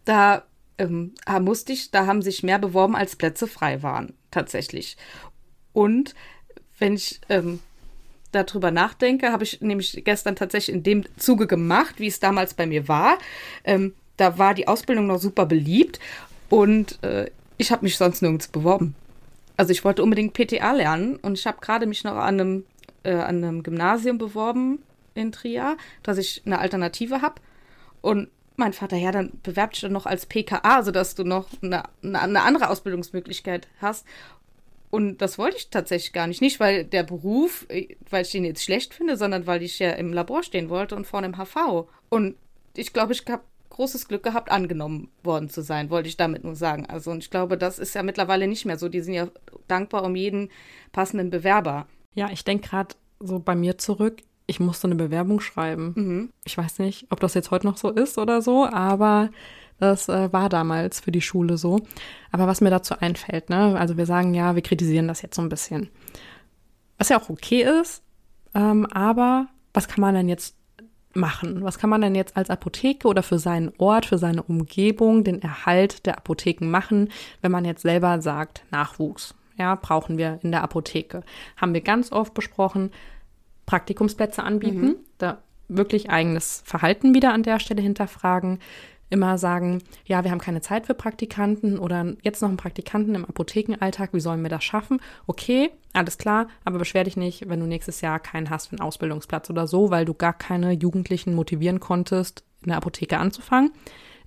Da 0.04 0.44
ähm, 0.78 1.14
musste 1.40 1.72
ich, 1.72 1.90
da 1.90 2.06
haben 2.06 2.22
sich 2.22 2.42
mehr 2.42 2.58
beworben, 2.58 2.96
als 2.96 3.16
Plätze 3.16 3.46
frei 3.46 3.82
waren, 3.82 4.14
tatsächlich. 4.30 4.96
Und 5.72 6.14
wenn 6.78 6.94
ich 6.94 7.20
ähm, 7.28 7.60
darüber 8.32 8.70
nachdenke, 8.70 9.32
habe 9.32 9.44
ich 9.44 9.60
nämlich 9.60 10.02
gestern 10.04 10.36
tatsächlich 10.36 10.74
in 10.74 10.82
dem 10.82 11.04
Zuge 11.16 11.46
gemacht, 11.46 11.96
wie 11.98 12.06
es 12.06 12.20
damals 12.20 12.54
bei 12.54 12.66
mir 12.66 12.88
war. 12.88 13.18
Ähm, 13.64 13.94
da 14.16 14.38
war 14.38 14.54
die 14.54 14.68
Ausbildung 14.68 15.06
noch 15.06 15.18
super 15.18 15.46
beliebt 15.46 16.00
und 16.48 17.02
äh, 17.02 17.30
ich 17.56 17.70
habe 17.72 17.84
mich 17.84 17.96
sonst 17.96 18.22
nirgends 18.22 18.48
beworben. 18.48 18.94
Also 19.56 19.72
ich 19.72 19.84
wollte 19.84 20.02
unbedingt 20.02 20.34
PTA 20.34 20.72
lernen 20.72 21.16
und 21.16 21.38
ich 21.38 21.46
habe 21.46 21.58
gerade 21.60 21.86
mich 21.86 22.04
noch 22.04 22.16
an 22.16 22.40
einem, 22.40 22.64
äh, 23.02 23.14
an 23.14 23.42
einem 23.42 23.62
Gymnasium 23.62 24.18
beworben 24.18 24.80
in 25.14 25.32
Trier, 25.32 25.76
dass 26.02 26.18
ich 26.18 26.42
eine 26.46 26.60
Alternative 26.60 27.22
habe. 27.22 27.40
Und 28.00 28.28
mein 28.58 28.72
Vater, 28.72 28.96
ja, 28.96 29.12
dann 29.12 29.32
bewerb 29.42 29.72
dich 29.72 29.82
doch 29.82 29.88
noch 29.88 30.06
als 30.06 30.26
PKA, 30.26 30.82
sodass 30.82 31.14
du 31.14 31.24
noch 31.24 31.48
eine, 31.62 31.84
eine 32.02 32.42
andere 32.42 32.68
Ausbildungsmöglichkeit 32.70 33.68
hast. 33.80 34.06
Und 34.90 35.18
das 35.18 35.38
wollte 35.38 35.58
ich 35.58 35.70
tatsächlich 35.70 36.12
gar 36.12 36.26
nicht. 36.26 36.40
Nicht, 36.40 36.60
weil 36.60 36.84
der 36.84 37.02
Beruf, 37.02 37.66
äh, 37.68 37.96
weil 38.08 38.22
ich 38.22 38.30
den 38.30 38.44
jetzt 38.44 38.64
schlecht 38.64 38.94
finde, 38.94 39.16
sondern 39.16 39.46
weil 39.46 39.62
ich 39.62 39.78
ja 39.78 39.90
im 39.92 40.12
Labor 40.12 40.42
stehen 40.42 40.70
wollte 40.70 40.96
und 40.96 41.06
vorne 41.06 41.26
im 41.26 41.36
HV. 41.36 41.88
Und 42.08 42.36
ich 42.74 42.92
glaube, 42.92 43.12
ich 43.12 43.24
habe 43.28 43.42
großes 43.70 44.08
Glück 44.08 44.22
gehabt, 44.22 44.50
angenommen 44.50 45.10
worden 45.22 45.50
zu 45.50 45.62
sein, 45.62 45.90
wollte 45.90 46.08
ich 46.08 46.16
damit 46.16 46.42
nur 46.42 46.56
sagen. 46.56 46.86
Also, 46.86 47.10
und 47.10 47.22
ich 47.22 47.30
glaube, 47.30 47.58
das 47.58 47.78
ist 47.78 47.94
ja 47.94 48.02
mittlerweile 48.02 48.48
nicht 48.48 48.64
mehr 48.64 48.78
so. 48.78 48.88
Die 48.88 49.00
sind 49.00 49.14
ja 49.14 49.28
dankbar 49.68 50.04
um 50.04 50.16
jeden 50.16 50.50
passenden 50.90 51.30
Bewerber. 51.30 51.86
Ja, 52.14 52.30
ich 52.30 52.44
denke 52.44 52.68
gerade 52.68 52.94
so 53.20 53.38
bei 53.38 53.54
mir 53.54 53.78
zurück 53.78 54.22
ich 54.48 54.58
musste 54.60 54.88
eine 54.88 54.96
Bewerbung 54.96 55.40
schreiben. 55.40 55.92
Mhm. 55.94 56.32
Ich 56.44 56.58
weiß 56.58 56.80
nicht, 56.80 57.06
ob 57.10 57.20
das 57.20 57.34
jetzt 57.34 57.50
heute 57.50 57.66
noch 57.66 57.76
so 57.76 57.90
ist 57.90 58.18
oder 58.18 58.42
so, 58.42 58.64
aber 58.66 59.28
das 59.78 60.08
äh, 60.08 60.32
war 60.32 60.48
damals 60.48 61.00
für 61.00 61.12
die 61.12 61.20
Schule 61.20 61.58
so. 61.58 61.80
Aber 62.32 62.46
was 62.46 62.60
mir 62.60 62.70
dazu 62.70 62.98
einfällt, 62.98 63.50
ne, 63.50 63.78
also 63.78 63.96
wir 63.96 64.06
sagen 64.06 64.34
ja, 64.34 64.54
wir 64.54 64.62
kritisieren 64.62 65.06
das 65.06 65.22
jetzt 65.22 65.36
so 65.36 65.42
ein 65.42 65.50
bisschen. 65.50 65.90
Was 66.96 67.10
ja 67.10 67.20
auch 67.20 67.28
okay 67.28 67.62
ist, 67.80 68.02
ähm, 68.54 68.86
aber 68.86 69.48
was 69.74 69.86
kann 69.86 70.00
man 70.00 70.14
denn 70.14 70.28
jetzt 70.28 70.56
machen? 71.14 71.62
Was 71.62 71.78
kann 71.78 71.90
man 71.90 72.00
denn 72.00 72.14
jetzt 72.14 72.36
als 72.36 72.48
Apotheke 72.48 73.06
oder 73.06 73.22
für 73.22 73.38
seinen 73.38 73.72
Ort, 73.76 74.06
für 74.06 74.18
seine 74.18 74.42
Umgebung, 74.42 75.24
den 75.24 75.42
Erhalt 75.42 76.06
der 76.06 76.16
Apotheken 76.16 76.70
machen, 76.70 77.10
wenn 77.42 77.52
man 77.52 77.66
jetzt 77.66 77.82
selber 77.82 78.22
sagt, 78.22 78.64
Nachwuchs? 78.70 79.34
Ja, 79.58 79.74
brauchen 79.74 80.16
wir 80.16 80.38
in 80.42 80.52
der 80.52 80.62
Apotheke. 80.62 81.22
Haben 81.56 81.74
wir 81.74 81.80
ganz 81.80 82.12
oft 82.12 82.32
besprochen, 82.32 82.90
Praktikumsplätze 83.68 84.42
anbieten, 84.42 84.80
mhm. 84.80 84.96
da 85.18 85.42
wirklich 85.68 86.08
eigenes 86.08 86.62
Verhalten 86.64 87.14
wieder 87.14 87.34
an 87.34 87.42
der 87.42 87.60
Stelle 87.60 87.82
hinterfragen, 87.82 88.60
immer 89.10 89.36
sagen, 89.36 89.82
ja, 90.06 90.24
wir 90.24 90.30
haben 90.30 90.38
keine 90.38 90.62
Zeit 90.62 90.86
für 90.86 90.94
Praktikanten 90.94 91.78
oder 91.78 92.14
jetzt 92.22 92.40
noch 92.40 92.48
einen 92.48 92.56
Praktikanten 92.56 93.14
im 93.14 93.26
Apothekenalltag, 93.26 94.14
wie 94.14 94.20
sollen 94.20 94.42
wir 94.42 94.48
das 94.48 94.64
schaffen? 94.64 95.00
Okay, 95.26 95.70
alles 95.92 96.16
klar, 96.16 96.48
aber 96.64 96.78
beschwer 96.78 97.04
dich 97.04 97.18
nicht, 97.18 97.46
wenn 97.50 97.60
du 97.60 97.66
nächstes 97.66 98.00
Jahr 98.00 98.20
keinen 98.20 98.48
hast 98.48 98.68
für 98.68 98.72
einen 98.72 98.80
Ausbildungsplatz 98.80 99.50
oder 99.50 99.66
so, 99.66 99.90
weil 99.90 100.06
du 100.06 100.14
gar 100.14 100.32
keine 100.32 100.72
Jugendlichen 100.72 101.34
motivieren 101.34 101.78
konntest, 101.78 102.44
in 102.62 102.68
der 102.68 102.78
Apotheke 102.78 103.18
anzufangen, 103.18 103.70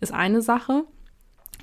ist 0.02 0.14
eine 0.14 0.44
Sache. 0.44 0.84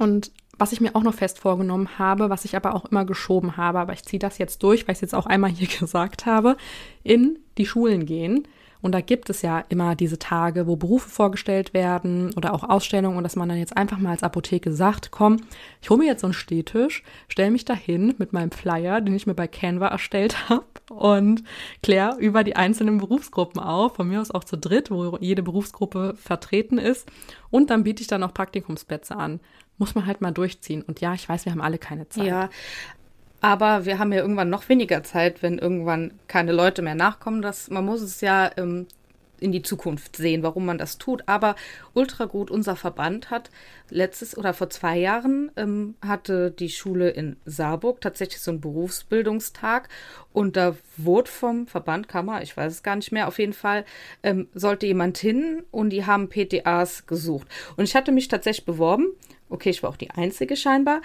Und 0.00 0.32
was 0.58 0.73
ich 0.73 0.80
mir 0.80 0.97
auch 0.97 1.04
noch 1.04 1.14
fest 1.14 1.38
vorgenommen 1.38 1.99
habe, 1.99 2.30
was 2.30 2.44
ich 2.44 2.56
aber 2.56 2.75
auch 2.75 2.87
immer 2.87 3.04
geschoben 3.04 3.56
habe, 3.56 3.78
aber 3.78 3.92
ich 3.92 4.04
ziehe 4.04 4.18
das 4.18 4.38
jetzt 4.38 4.62
durch, 4.64 4.87
weil 4.87 4.92
ich 4.92 4.99
es 4.99 5.02
jetzt 5.02 5.14
auch 5.14 5.26
einmal 5.26 5.50
hier 5.50 5.68
gesagt 5.80 6.26
habe, 6.26 6.56
in 7.04 7.38
die 7.59 7.67
Schulen 7.67 8.07
gehen 8.07 8.47
und 8.81 8.93
da 8.93 9.00
gibt 9.00 9.29
es 9.29 9.43
ja 9.43 9.65
immer 9.69 9.97
diese 9.97 10.19
Tage, 10.19 10.67
wo 10.67 10.77
Berufe 10.77 11.09
vorgestellt 11.09 11.75
werden 11.75 12.33
oder 12.37 12.55
auch 12.55 12.62
Ausstellungen 12.62 13.17
und 13.17 13.25
dass 13.25 13.37
man 13.37 13.49
dann 13.49 13.59
jetzt 13.59 13.77
einfach 13.77 13.99
mal 13.99 14.11
als 14.11 14.23
Apotheke 14.23 14.73
sagt, 14.73 15.11
komm, 15.11 15.38
ich 15.83 15.91
hole 15.91 15.99
mir 15.99 16.07
jetzt 16.07 16.21
so 16.21 16.29
einen 16.29 16.35
Stehtisch, 16.35 17.03
stelle 17.29 17.50
mich 17.50 17.65
dahin 17.65 18.15
mit 18.19 18.33
meinem 18.33 18.53
Flyer, 18.53 19.00
den 19.00 19.15
ich 19.15 19.27
mir 19.27 19.35
bei 19.35 19.49
Canva 19.49 19.88
erstellt 19.88 20.37
habe 20.49 20.65
und 20.91 21.43
kläre 21.83 22.17
über 22.19 22.45
die 22.45 22.57
einzelnen 22.57 22.99
Berufsgruppen 22.99 23.61
auf, 23.61 23.97
von 23.97 24.09
mir 24.09 24.21
aus 24.21 24.31
auch 24.31 24.45
zu 24.45 24.57
dritt, 24.57 24.91
wo 24.91 25.17
jede 25.21 25.43
Berufsgruppe 25.43 26.15
vertreten 26.17 26.79
ist 26.79 27.11
und 27.50 27.71
dann 27.71 27.83
biete 27.83 28.03
ich 28.03 28.09
dann 28.09 28.23
auch 28.23 28.33
Praktikumsplätze 28.33 29.17
an 29.17 29.41
muss 29.79 29.95
man 29.95 30.07
halt 30.07 30.21
mal 30.21 30.33
durchziehen. 30.33 30.83
Und 30.83 31.00
ja, 31.00 31.15
ich 31.15 31.29
weiß, 31.29 31.45
wir 31.45 31.53
haben 31.53 31.61
alle 31.61 31.79
keine 31.79 32.09
Zeit. 32.09 32.27
Ja, 32.27 32.50
aber 33.40 33.85
wir 33.85 33.99
haben 33.99 34.12
ja 34.12 34.21
irgendwann 34.21 34.50
noch 34.50 34.68
weniger 34.68 35.02
Zeit, 35.02 35.42
wenn 35.42 35.59
irgendwann 35.59 36.12
keine 36.26 36.52
Leute 36.52 36.83
mehr 36.83 36.95
nachkommen. 36.95 37.42
Das, 37.42 37.71
man 37.71 37.85
muss 37.85 38.00
es 38.00 38.21
ja 38.21 38.50
ähm, 38.57 38.87
in 39.40 39.52
die 39.52 39.62
Zukunft 39.62 40.16
sehen, 40.16 40.42
warum 40.42 40.66
man 40.66 40.78
das 40.78 40.99
tut. 40.99 41.23
Aber 41.26 41.54
ultra 41.95 42.25
gut, 42.25 42.50
unser 42.50 42.76
Verband 42.76 43.30
hat 43.30 43.50
letztes 43.90 44.37
oder 44.37 44.52
vor 44.54 44.71
zwei 44.71 44.99
Jahren 44.99 45.50
ähm, 45.57 45.95
hatte 46.04 46.50
die 46.50 46.68
Schule 46.68 47.11
in 47.11 47.37
Saarburg 47.45 48.00
tatsächlich 48.00 48.40
so 48.40 48.50
einen 48.50 48.61
Berufsbildungstag 48.61 49.88
und 50.33 50.57
da 50.57 50.76
wurde 50.97 51.30
vom 51.30 51.66
Verband 51.66 52.09
Kammer, 52.09 52.42
ich 52.42 52.57
weiß 52.57 52.73
es 52.73 52.83
gar 52.83 52.97
nicht 52.97 53.12
mehr, 53.12 53.28
auf 53.28 53.38
jeden 53.38 53.52
Fall 53.52 53.85
ähm, 54.23 54.49
sollte 54.54 54.87
jemand 54.87 55.18
hin 55.18 55.62
und 55.71 55.90
die 55.90 56.04
haben 56.04 56.28
PTAs 56.28 57.07
gesucht. 57.07 57.47
Und 57.76 57.85
ich 57.85 57.95
hatte 57.95 58.12
mich 58.12 58.28
tatsächlich 58.28 58.66
beworben. 58.66 59.07
Okay, 59.50 59.71
ich 59.71 59.83
war 59.83 59.90
auch 59.90 59.97
die 59.97 60.11
Einzige 60.11 60.57
scheinbar 60.57 61.00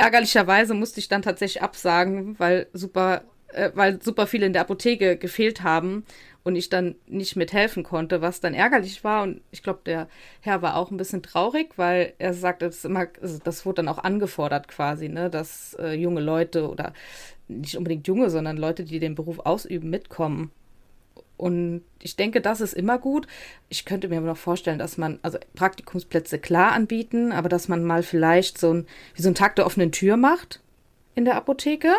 ärgerlicherweise 0.00 0.74
musste 0.74 1.00
ich 1.00 1.08
dann 1.08 1.22
tatsächlich 1.22 1.62
absagen, 1.62 2.38
weil 2.38 2.66
super, 2.72 3.22
äh, 3.48 3.70
weil 3.74 4.02
super 4.02 4.26
viele 4.26 4.46
in 4.46 4.52
der 4.52 4.62
Apotheke 4.62 5.16
gefehlt 5.16 5.62
haben 5.62 6.04
und 6.42 6.56
ich 6.56 6.68
dann 6.70 6.94
nicht 7.06 7.36
mithelfen 7.36 7.82
konnte, 7.82 8.22
was 8.22 8.40
dann 8.40 8.54
ärgerlich 8.54 9.04
war. 9.04 9.22
Und 9.22 9.42
ich 9.50 9.62
glaube, 9.62 9.80
der 9.84 10.08
Herr 10.40 10.62
war 10.62 10.76
auch 10.76 10.90
ein 10.90 10.96
bisschen 10.96 11.22
traurig, 11.22 11.76
weil 11.76 12.14
er 12.18 12.34
sagte, 12.34 12.66
das, 12.66 12.84
immer, 12.84 13.06
also 13.20 13.38
das 13.42 13.66
wurde 13.66 13.76
dann 13.76 13.88
auch 13.88 13.98
angefordert 13.98 14.68
quasi, 14.68 15.08
ne, 15.08 15.30
dass 15.30 15.74
äh, 15.74 15.92
junge 15.92 16.20
Leute 16.20 16.68
oder 16.68 16.92
nicht 17.48 17.76
unbedingt 17.76 18.06
junge, 18.06 18.30
sondern 18.30 18.56
Leute, 18.56 18.84
die 18.84 19.00
den 19.00 19.14
Beruf 19.14 19.40
ausüben, 19.40 19.90
mitkommen. 19.90 20.50
Und 21.40 21.82
ich 22.02 22.16
denke, 22.16 22.42
das 22.42 22.60
ist 22.60 22.74
immer 22.74 22.98
gut. 22.98 23.26
Ich 23.70 23.86
könnte 23.86 24.08
mir 24.08 24.18
aber 24.18 24.26
noch 24.26 24.36
vorstellen, 24.36 24.78
dass 24.78 24.98
man, 24.98 25.18
also 25.22 25.38
Praktikumsplätze 25.54 26.38
klar 26.38 26.72
anbieten, 26.72 27.32
aber 27.32 27.48
dass 27.48 27.66
man 27.66 27.82
mal 27.82 28.02
vielleicht 28.02 28.58
so 28.58 28.74
ein, 28.74 28.86
wie 29.14 29.22
so 29.22 29.30
ein 29.30 29.34
Tag 29.34 29.56
der 29.56 29.64
offenen 29.64 29.90
Tür 29.90 30.18
macht 30.18 30.60
in 31.14 31.24
der 31.24 31.36
Apotheke 31.36 31.94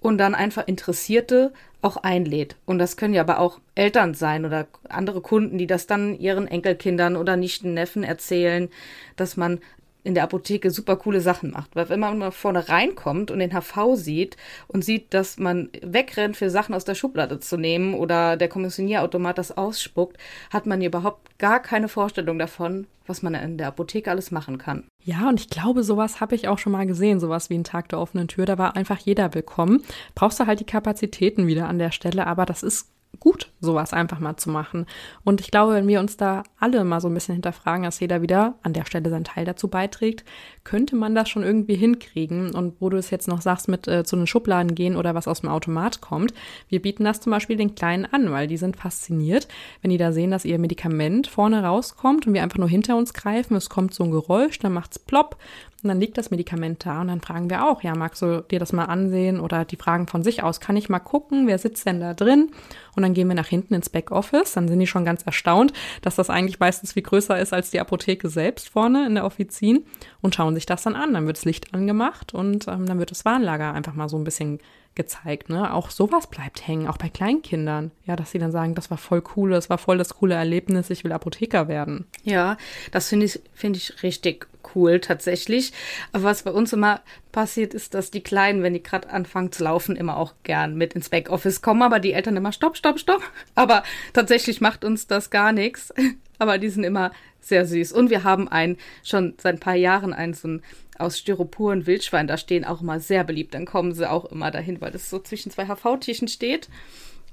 und 0.00 0.18
dann 0.18 0.34
einfach 0.34 0.66
Interessierte 0.66 1.52
auch 1.80 1.96
einlädt. 1.98 2.56
Und 2.66 2.80
das 2.80 2.96
können 2.96 3.14
ja 3.14 3.22
aber 3.22 3.38
auch 3.38 3.60
Eltern 3.76 4.14
sein 4.14 4.44
oder 4.44 4.66
andere 4.88 5.20
Kunden, 5.20 5.58
die 5.58 5.68
das 5.68 5.86
dann 5.86 6.18
ihren 6.18 6.48
Enkelkindern 6.48 7.16
oder 7.16 7.36
Nichten, 7.36 7.74
Neffen 7.74 8.02
erzählen, 8.02 8.68
dass 9.14 9.36
man 9.36 9.60
in 10.04 10.14
der 10.14 10.24
Apotheke 10.24 10.70
super 10.70 10.96
coole 10.96 11.20
Sachen 11.20 11.50
macht. 11.50 11.74
Weil 11.76 11.88
wenn 11.88 12.00
man 12.00 12.18
mal 12.18 12.32
vorne 12.32 12.68
reinkommt 12.68 13.30
und 13.30 13.38
den 13.38 13.52
HV 13.52 13.94
sieht 13.94 14.36
und 14.68 14.84
sieht, 14.84 15.14
dass 15.14 15.38
man 15.38 15.70
wegrennt, 15.82 16.36
für 16.36 16.50
Sachen 16.50 16.74
aus 16.74 16.84
der 16.84 16.94
Schublade 16.94 17.38
zu 17.40 17.56
nehmen 17.56 17.94
oder 17.94 18.36
der 18.36 18.48
Kommissionierautomat 18.48 19.38
das 19.38 19.56
ausspuckt, 19.56 20.16
hat 20.50 20.66
man 20.66 20.82
überhaupt 20.82 21.38
gar 21.38 21.60
keine 21.60 21.88
Vorstellung 21.88 22.38
davon, 22.38 22.86
was 23.06 23.22
man 23.22 23.34
in 23.34 23.58
der 23.58 23.68
Apotheke 23.68 24.10
alles 24.10 24.30
machen 24.30 24.58
kann. 24.58 24.84
Ja, 25.04 25.28
und 25.28 25.40
ich 25.40 25.50
glaube, 25.50 25.82
sowas 25.82 26.20
habe 26.20 26.34
ich 26.34 26.48
auch 26.48 26.58
schon 26.58 26.72
mal 26.72 26.86
gesehen, 26.86 27.20
sowas 27.20 27.50
wie 27.50 27.58
ein 27.58 27.64
Tag 27.64 27.88
der 27.88 28.00
offenen 28.00 28.28
Tür. 28.28 28.46
Da 28.46 28.58
war 28.58 28.76
einfach 28.76 28.98
jeder 28.98 29.34
willkommen. 29.34 29.82
Brauchst 30.14 30.40
du 30.40 30.46
halt 30.46 30.60
die 30.60 30.64
Kapazitäten 30.64 31.46
wieder 31.46 31.68
an 31.68 31.78
der 31.78 31.90
Stelle, 31.90 32.26
aber 32.26 32.46
das 32.46 32.62
ist 32.62 32.88
gut, 33.20 33.50
sowas 33.62 33.92
einfach 33.92 34.18
mal 34.18 34.36
zu 34.36 34.50
machen. 34.50 34.86
Und 35.24 35.40
ich 35.40 35.50
glaube, 35.50 35.74
wenn 35.74 35.88
wir 35.88 36.00
uns 36.00 36.16
da 36.16 36.42
alle 36.58 36.84
mal 36.84 37.00
so 37.00 37.08
ein 37.08 37.14
bisschen 37.14 37.34
hinterfragen, 37.34 37.84
dass 37.84 38.00
jeder 38.00 38.20
wieder 38.20 38.54
an 38.62 38.72
der 38.72 38.84
Stelle 38.84 39.08
seinen 39.08 39.24
Teil 39.24 39.44
dazu 39.44 39.68
beiträgt, 39.68 40.24
könnte 40.64 40.96
man 40.96 41.14
das 41.14 41.28
schon 41.28 41.42
irgendwie 41.42 41.76
hinkriegen. 41.76 42.54
Und 42.54 42.80
wo 42.80 42.90
du 42.90 42.96
es 42.96 43.10
jetzt 43.10 43.28
noch 43.28 43.40
sagst, 43.40 43.68
mit 43.68 43.88
äh, 43.88 44.04
zu 44.04 44.16
den 44.16 44.26
Schubladen 44.26 44.74
gehen 44.74 44.96
oder 44.96 45.14
was 45.14 45.28
aus 45.28 45.40
dem 45.40 45.50
Automat 45.50 46.00
kommt, 46.00 46.34
wir 46.68 46.82
bieten 46.82 47.04
das 47.04 47.20
zum 47.20 47.30
Beispiel 47.30 47.56
den 47.56 47.74
Kleinen 47.74 48.04
an, 48.04 48.30
weil 48.32 48.48
die 48.48 48.56
sind 48.56 48.76
fasziniert, 48.76 49.48
wenn 49.80 49.90
die 49.90 49.98
da 49.98 50.12
sehen, 50.12 50.30
dass 50.30 50.44
ihr 50.44 50.58
Medikament 50.58 51.28
vorne 51.28 51.62
rauskommt 51.62 52.26
und 52.26 52.34
wir 52.34 52.42
einfach 52.42 52.58
nur 52.58 52.68
hinter 52.68 52.96
uns 52.96 53.14
greifen, 53.14 53.56
es 53.56 53.70
kommt 53.70 53.94
so 53.94 54.04
ein 54.04 54.10
Geräusch, 54.10 54.58
dann 54.58 54.72
macht's 54.72 54.98
plopp 54.98 55.38
und 55.82 55.88
dann 55.88 56.00
liegt 56.00 56.16
das 56.16 56.30
Medikament 56.30 56.86
da 56.86 57.00
und 57.00 57.08
dann 57.08 57.20
fragen 57.20 57.50
wir 57.50 57.66
auch, 57.66 57.82
ja, 57.82 57.96
magst 57.96 58.22
du 58.22 58.44
dir 58.48 58.60
das 58.60 58.72
mal 58.72 58.84
ansehen 58.84 59.40
oder 59.40 59.64
die 59.64 59.76
fragen 59.76 60.06
von 60.06 60.22
sich 60.22 60.42
aus, 60.42 60.60
kann 60.60 60.76
ich 60.76 60.88
mal 60.88 61.00
gucken, 61.00 61.48
wer 61.48 61.58
sitzt 61.58 61.86
denn 61.86 62.00
da 62.00 62.14
drin? 62.14 62.50
Und 62.94 63.02
dann 63.02 63.14
gehen 63.14 63.26
wir 63.26 63.34
nach 63.34 63.46
hinten 63.52 63.74
ins 63.74 63.88
Backoffice, 63.88 64.52
dann 64.54 64.68
sind 64.68 64.80
die 64.80 64.86
schon 64.86 65.04
ganz 65.04 65.22
erstaunt, 65.22 65.72
dass 66.00 66.16
das 66.16 66.30
eigentlich 66.30 66.58
meistens 66.58 66.94
viel 66.94 67.02
größer 67.02 67.38
ist 67.38 67.52
als 67.52 67.70
die 67.70 67.80
Apotheke 67.80 68.28
selbst 68.28 68.68
vorne 68.68 69.06
in 69.06 69.14
der 69.14 69.24
Offizin 69.24 69.84
und 70.20 70.34
schauen 70.34 70.54
sich 70.54 70.66
das 70.66 70.82
dann 70.82 70.96
an. 70.96 71.14
Dann 71.14 71.26
wird 71.26 71.36
das 71.36 71.44
Licht 71.44 71.72
angemacht 71.74 72.34
und 72.34 72.66
ähm, 72.68 72.86
dann 72.86 72.98
wird 72.98 73.10
das 73.10 73.24
Warenlager 73.24 73.72
einfach 73.72 73.94
mal 73.94 74.08
so 74.08 74.16
ein 74.16 74.24
bisschen 74.24 74.58
gezeigt. 74.94 75.48
Ne? 75.48 75.72
Auch 75.72 75.90
sowas 75.90 76.26
bleibt 76.26 76.66
hängen, 76.66 76.86
auch 76.86 76.98
bei 76.98 77.08
Kleinkindern. 77.08 77.90
Ja, 78.04 78.16
dass 78.16 78.32
sie 78.32 78.38
dann 78.38 78.52
sagen, 78.52 78.74
das 78.74 78.90
war 78.90 78.98
voll 78.98 79.22
cool, 79.36 79.50
das 79.50 79.70
war 79.70 79.78
voll 79.78 79.98
das 79.98 80.14
coole 80.14 80.34
Erlebnis, 80.34 80.90
ich 80.90 81.04
will 81.04 81.12
Apotheker 81.12 81.68
werden. 81.68 82.06
Ja, 82.24 82.56
das 82.90 83.08
finde 83.08 83.26
ich, 83.26 83.40
finde 83.54 83.78
ich 83.78 84.02
richtig 84.02 84.48
cool 84.74 85.00
tatsächlich. 85.00 85.72
Aber 86.12 86.24
was 86.24 86.42
bei 86.42 86.50
uns 86.50 86.72
immer 86.72 87.00
passiert 87.32 87.74
ist, 87.74 87.94
dass 87.94 88.10
die 88.10 88.22
Kleinen, 88.22 88.62
wenn 88.62 88.74
die 88.74 88.82
gerade 88.82 89.10
anfangen 89.10 89.52
zu 89.52 89.64
laufen, 89.64 89.96
immer 89.96 90.16
auch 90.16 90.34
gern 90.42 90.76
mit 90.76 90.94
ins 90.94 91.08
Backoffice 91.08 91.62
kommen, 91.62 91.82
aber 91.82 91.98
die 91.98 92.12
Eltern 92.12 92.36
immer 92.36 92.52
stopp, 92.52 92.76
stopp, 92.76 92.98
stopp. 92.98 93.22
Aber 93.54 93.82
tatsächlich 94.12 94.60
macht 94.60 94.84
uns 94.84 95.06
das 95.06 95.30
gar 95.30 95.52
nichts. 95.52 95.92
Aber 96.38 96.58
die 96.58 96.70
sind 96.70 96.82
immer 96.82 97.12
sehr 97.42 97.66
süß. 97.66 97.92
Und 97.92 98.10
wir 98.10 98.24
haben 98.24 98.48
ein, 98.48 98.76
schon 99.02 99.34
seit 99.38 99.56
ein 99.56 99.60
paar 99.60 99.74
Jahren 99.74 100.12
ein 100.12 100.34
so 100.34 100.48
ein 100.48 100.62
aus 100.98 101.18
Styropor 101.18 101.72
und 101.72 101.86
Wildschwein 101.86 102.26
da 102.26 102.36
stehen, 102.36 102.64
auch 102.64 102.80
immer 102.80 103.00
sehr 103.00 103.24
beliebt. 103.24 103.54
Dann 103.54 103.66
kommen 103.66 103.92
sie 103.92 104.08
auch 104.08 104.26
immer 104.26 104.50
dahin, 104.50 104.80
weil 104.80 104.92
das 104.92 105.10
so 105.10 105.18
zwischen 105.18 105.50
zwei 105.50 105.66
HV-Tischen 105.66 106.28
steht. 106.28 106.68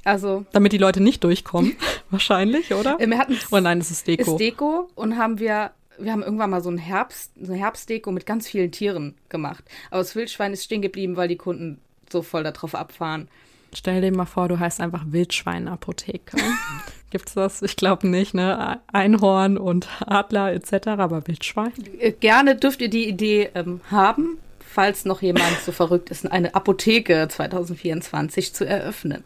Also. 0.03 0.45
Damit 0.51 0.71
die 0.71 0.77
Leute 0.77 1.01
nicht 1.01 1.23
durchkommen, 1.23 1.75
wahrscheinlich, 2.09 2.73
oder? 2.73 2.99
Äh, 2.99 3.07
wir 3.07 3.17
hatten 3.17 3.37
oh 3.51 3.59
nein, 3.59 3.79
das 3.79 3.91
ist 3.91 4.07
Deko. 4.07 4.31
Ist 4.31 4.37
Deko 4.37 4.89
und 4.95 5.17
haben 5.17 5.39
wir, 5.39 5.71
wir 5.97 6.11
haben 6.11 6.23
irgendwann 6.23 6.49
mal 6.49 6.61
so 6.61 6.69
ein 6.69 6.77
Herbst, 6.77 7.33
so 7.39 7.51
eine 7.51 7.61
Herbstdeko 7.61 8.11
mit 8.11 8.25
ganz 8.25 8.47
vielen 8.47 8.71
Tieren 8.71 9.15
gemacht. 9.27 9.63
Aber 9.91 9.99
das 9.99 10.15
Wildschwein 10.15 10.53
ist 10.53 10.63
stehen 10.63 10.81
geblieben, 10.81 11.17
weil 11.17 11.27
die 11.27 11.35
Kunden 11.35 11.79
so 12.09 12.21
voll 12.21 12.43
darauf 12.43 12.75
abfahren. 12.75 13.27
Stell 13.73 14.01
dir 14.01 14.11
mal 14.11 14.25
vor, 14.25 14.47
du 14.47 14.59
heißt 14.59 14.81
einfach 14.81 15.03
Wildschweinapotheke. 15.07 16.37
Gibt's 17.11 17.33
das? 17.33 17.61
Ich 17.61 17.75
glaube 17.75 18.07
nicht, 18.07 18.33
ne? 18.33 18.79
Einhorn 18.91 19.57
und 19.57 19.87
Adler 20.05 20.53
etc., 20.53 20.87
aber 20.89 21.27
Wildschwein? 21.27 21.73
Äh, 21.99 22.11
gerne 22.11 22.55
dürft 22.55 22.81
ihr 22.81 22.89
die 22.89 23.07
Idee 23.07 23.49
ähm, 23.55 23.81
haben, 23.89 24.37
falls 24.59 25.05
noch 25.05 25.21
jemand 25.21 25.59
so 25.65 25.71
verrückt 25.71 26.09
ist, 26.11 26.31
eine 26.31 26.53
Apotheke 26.53 27.27
2024 27.27 28.53
zu 28.53 28.65
eröffnen. 28.65 29.23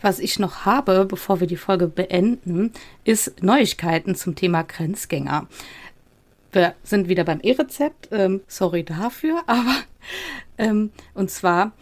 Was 0.00 0.18
ich 0.18 0.40
noch 0.40 0.64
habe, 0.64 1.04
bevor 1.04 1.38
wir 1.38 1.46
die 1.46 1.56
Folge 1.56 1.86
beenden, 1.86 2.72
ist 3.04 3.42
Neuigkeiten 3.42 4.16
zum 4.16 4.34
Thema 4.34 4.62
Grenzgänger. 4.62 5.46
Wir 6.50 6.74
sind 6.82 7.08
wieder 7.08 7.24
beim 7.24 7.40
E-Rezept. 7.40 8.08
Ähm, 8.10 8.42
sorry 8.48 8.82
dafür, 8.84 9.42
aber 9.46 9.76
ähm, 10.58 10.90
und 11.14 11.30
zwar 11.30 11.72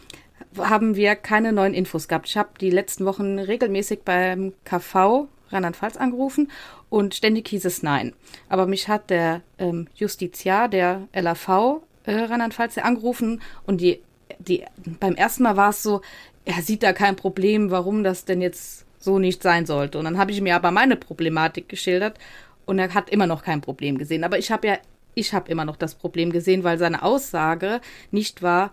haben 0.59 0.97
wir 0.97 1.14
keine 1.14 1.52
neuen 1.52 1.75
Infos 1.75 2.09
gehabt. 2.09 2.28
Ich 2.28 2.37
habe 2.37 2.50
die 2.61 2.71
letzten 2.71 3.04
Wochen 3.04 3.38
regelmäßig 3.38 4.00
beim 4.04 4.52
KV 4.64 5.28
Rheinland-Pfalz 5.50 5.97
angerufen 5.97 6.50
und 6.88 7.14
ständig 7.14 7.49
hieß 7.49 7.64
es 7.64 7.83
nein. 7.83 8.12
Aber 8.49 8.66
mich 8.66 8.88
hat 8.88 9.11
der 9.11 9.42
ähm, 9.59 9.88
Justiziar 9.95 10.69
der 10.69 11.09
LAV 11.12 11.83
äh, 12.04 12.12
Rheinland-Pfalz 12.12 12.78
angerufen 12.78 13.40
und 13.66 13.80
die, 13.80 14.00
die, 14.38 14.64
beim 14.99 15.14
ersten 15.14 15.42
Mal 15.42 15.57
war 15.57 15.71
es 15.71 15.83
so, 15.83 16.02
er 16.45 16.62
sieht 16.62 16.83
da 16.83 16.92
kein 16.92 17.16
Problem, 17.16 17.71
warum 17.71 18.02
das 18.02 18.25
denn 18.25 18.40
jetzt 18.40 18.87
so 18.99 19.19
nicht 19.19 19.42
sein 19.42 19.66
sollte. 19.66 19.99
Und 19.99 20.04
dann 20.04 20.19
habe 20.19 20.33
ich 20.33 20.40
mir 20.40 20.57
aber 20.57 20.71
meine 20.71 20.97
Problematik 20.97 21.69
geschildert 21.69 22.19
und 22.66 22.78
er 22.78 22.92
hat 22.95 23.11
immer 23.11 23.26
noch 23.26 23.42
kein 23.42 23.61
Problem 23.61 23.99
gesehen. 23.99 24.25
Aber 24.25 24.38
ich 24.38 24.50
habe 24.50 24.66
ja, 24.66 24.78
ich 25.14 25.33
habe 25.33 25.50
immer 25.50 25.64
noch 25.64 25.76
das 25.76 25.95
Problem 25.95 26.30
gesehen, 26.30 26.64
weil 26.64 26.78
seine 26.78 27.02
Aussage 27.02 27.80
nicht 28.11 28.42
war, 28.42 28.73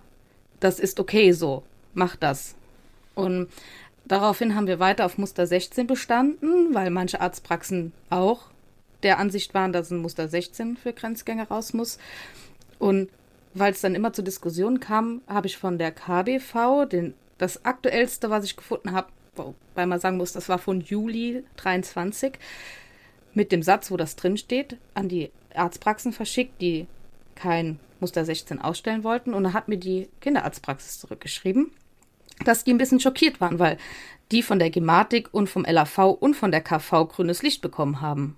das 0.60 0.80
ist 0.80 1.00
okay 1.00 1.32
so, 1.32 1.64
mach 1.94 2.16
das. 2.16 2.56
Und 3.16 3.50
daraufhin 4.06 4.56
haben 4.56 4.68
wir 4.68 4.80
weiter 4.80 5.06
auf 5.06 5.18
Muster 5.18 5.48
16 5.48 5.88
bestanden, 5.88 6.74
weil 6.74 6.90
manche 6.90 7.22
Arztpraxen 7.22 7.94
auch 8.10 8.46
der 9.04 9.20
Ansicht 9.20 9.54
waren, 9.54 9.74
dass 9.74 9.92
ein 9.92 9.98
Muster 9.98 10.28
16 10.28 10.78
für 10.78 10.94
Grenzgänger 10.94 11.48
raus 11.48 11.74
muss. 11.74 11.98
Und 12.80 13.10
weil 13.54 13.74
es 13.74 13.82
dann 13.82 13.96
immer 13.96 14.14
zur 14.14 14.24
Diskussion 14.24 14.80
kam, 14.80 15.22
habe 15.28 15.48
ich 15.48 15.58
von 15.58 15.78
der 15.78 15.92
KBV 15.92 16.86
den, 16.90 17.14
das 17.38 17.66
aktuellste, 17.66 18.30
was 18.30 18.44
ich 18.44 18.56
gefunden 18.56 18.92
habe, 18.92 19.08
wobei 19.36 19.86
man 19.86 20.00
sagen 20.00 20.18
muss, 20.18 20.34
das 20.34 20.50
war 20.50 20.60
von 20.60 20.82
Juli 20.82 21.44
23, 21.58 22.34
mit 23.34 23.52
dem 23.52 23.62
Satz, 23.62 23.92
wo 23.92 23.98
das 23.98 24.16
drin 24.16 24.38
steht, 24.38 24.78
an 24.94 25.10
die 25.10 25.32
Arztpraxen 25.54 26.12
verschickt, 26.12 26.62
die 26.62 26.88
kein 27.38 27.80
Muster 28.00 28.26
16 28.26 28.60
ausstellen 28.62 29.04
wollten. 29.04 29.34
Und 29.34 29.44
da 29.44 29.54
hat 29.54 29.68
mir 29.68 29.78
die 29.78 30.10
Kinderarztpraxis 30.20 31.00
zurückgeschrieben, 31.00 31.72
dass 32.44 32.64
die 32.64 32.74
ein 32.74 32.78
bisschen 32.78 33.00
schockiert 33.00 33.40
waren, 33.40 33.60
weil 33.60 33.78
die 34.32 34.44
von 34.44 34.60
der 34.60 34.70
Gematik 34.70 35.30
und 35.32 35.50
vom 35.50 35.64
LAV 35.64 36.00
und 36.20 36.36
von 36.36 36.52
der 36.52 36.62
KV 36.62 37.08
grünes 37.08 37.42
Licht 37.42 37.62
bekommen 37.62 38.02
haben 38.02 38.38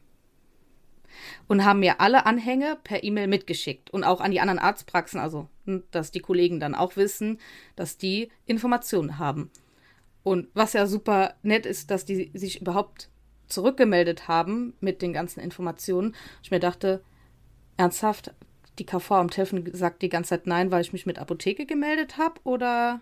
und 1.47 1.65
haben 1.65 1.79
mir 1.79 1.99
alle 1.99 2.25
Anhänge 2.25 2.77
per 2.83 3.03
E-Mail 3.03 3.27
mitgeschickt 3.27 3.89
und 3.89 4.03
auch 4.03 4.21
an 4.21 4.31
die 4.31 4.39
anderen 4.39 4.59
Arztpraxen, 4.59 5.19
also 5.19 5.47
hm, 5.65 5.83
dass 5.91 6.11
die 6.11 6.19
Kollegen 6.19 6.59
dann 6.59 6.75
auch 6.75 6.95
wissen, 6.95 7.39
dass 7.75 7.97
die 7.97 8.29
Informationen 8.45 9.17
haben. 9.17 9.49
Und 10.23 10.47
was 10.53 10.73
ja 10.73 10.85
super 10.85 11.35
nett 11.41 11.65
ist, 11.65 11.91
dass 11.91 12.05
die 12.05 12.31
sich 12.33 12.61
überhaupt 12.61 13.09
zurückgemeldet 13.47 14.27
haben 14.27 14.73
mit 14.79 15.01
den 15.01 15.11
ganzen 15.11 15.39
Informationen. 15.39 16.15
Ich 16.43 16.51
mir 16.51 16.59
dachte, 16.59 17.01
ernsthaft, 17.77 18.33
die 18.79 18.85
KV 18.85 19.11
am 19.11 19.29
Telefon 19.29 19.69
sagt 19.73 20.01
die 20.01 20.09
ganze 20.09 20.29
Zeit 20.29 20.47
nein, 20.47 20.71
weil 20.71 20.81
ich 20.81 20.93
mich 20.93 21.05
mit 21.05 21.19
Apotheke 21.19 21.65
gemeldet 21.65 22.17
habe 22.17 22.39
oder 22.43 23.01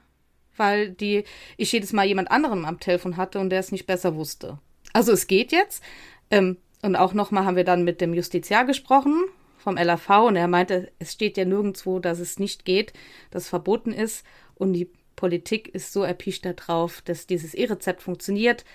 weil 0.56 0.90
die 0.90 1.24
ich 1.56 1.72
jedes 1.72 1.94
Mal 1.94 2.06
jemand 2.06 2.32
anderen 2.32 2.66
am 2.66 2.80
Telefon 2.80 3.18
hatte 3.18 3.40
und 3.40 3.50
der 3.50 3.60
es 3.60 3.72
nicht 3.72 3.86
besser 3.86 4.16
wusste. 4.16 4.60
Also 4.94 5.12
es 5.12 5.28
geht 5.28 5.52
jetzt. 5.52 5.84
Ähm, 6.32 6.58
und 6.82 6.96
auch 6.96 7.14
nochmal 7.14 7.46
haben 7.46 7.56
wir 7.56 7.64
dann 7.64 7.84
mit 7.84 8.02
dem 8.02 8.14
Justiziar 8.14 8.66
gesprochen 8.66 9.26
vom 9.58 9.78
LAV 9.78 10.10
und 10.28 10.36
er 10.36 10.48
meinte, 10.48 10.92
es 11.00 11.14
steht 11.14 11.38
ja 11.38 11.46
nirgendwo, 11.46 12.00
dass 12.00 12.20
es 12.20 12.40
nicht 12.40 12.66
geht, 12.66 12.94
dass 13.32 13.44
es 13.44 13.50
verboten 13.50 13.92
ist 13.92 14.26
und 14.56 14.74
die 14.74 14.90
Politik 15.16 15.74
ist 15.74 15.94
so 15.94 16.04
erpicht 16.04 16.46
darauf, 16.46 17.02
dass 17.02 17.26
dieses 17.26 17.54
E-Rezept 17.56 18.04
funktioniert. 18.04 18.66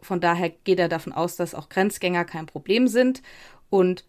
Von 0.00 0.20
daher 0.20 0.50
geht 0.50 0.78
er 0.78 0.88
davon 0.88 1.12
aus, 1.12 1.36
dass 1.36 1.54
auch 1.54 1.68
Grenzgänger 1.70 2.24
kein 2.24 2.46
Problem 2.46 2.88
sind 2.88 3.22
und 3.70 4.04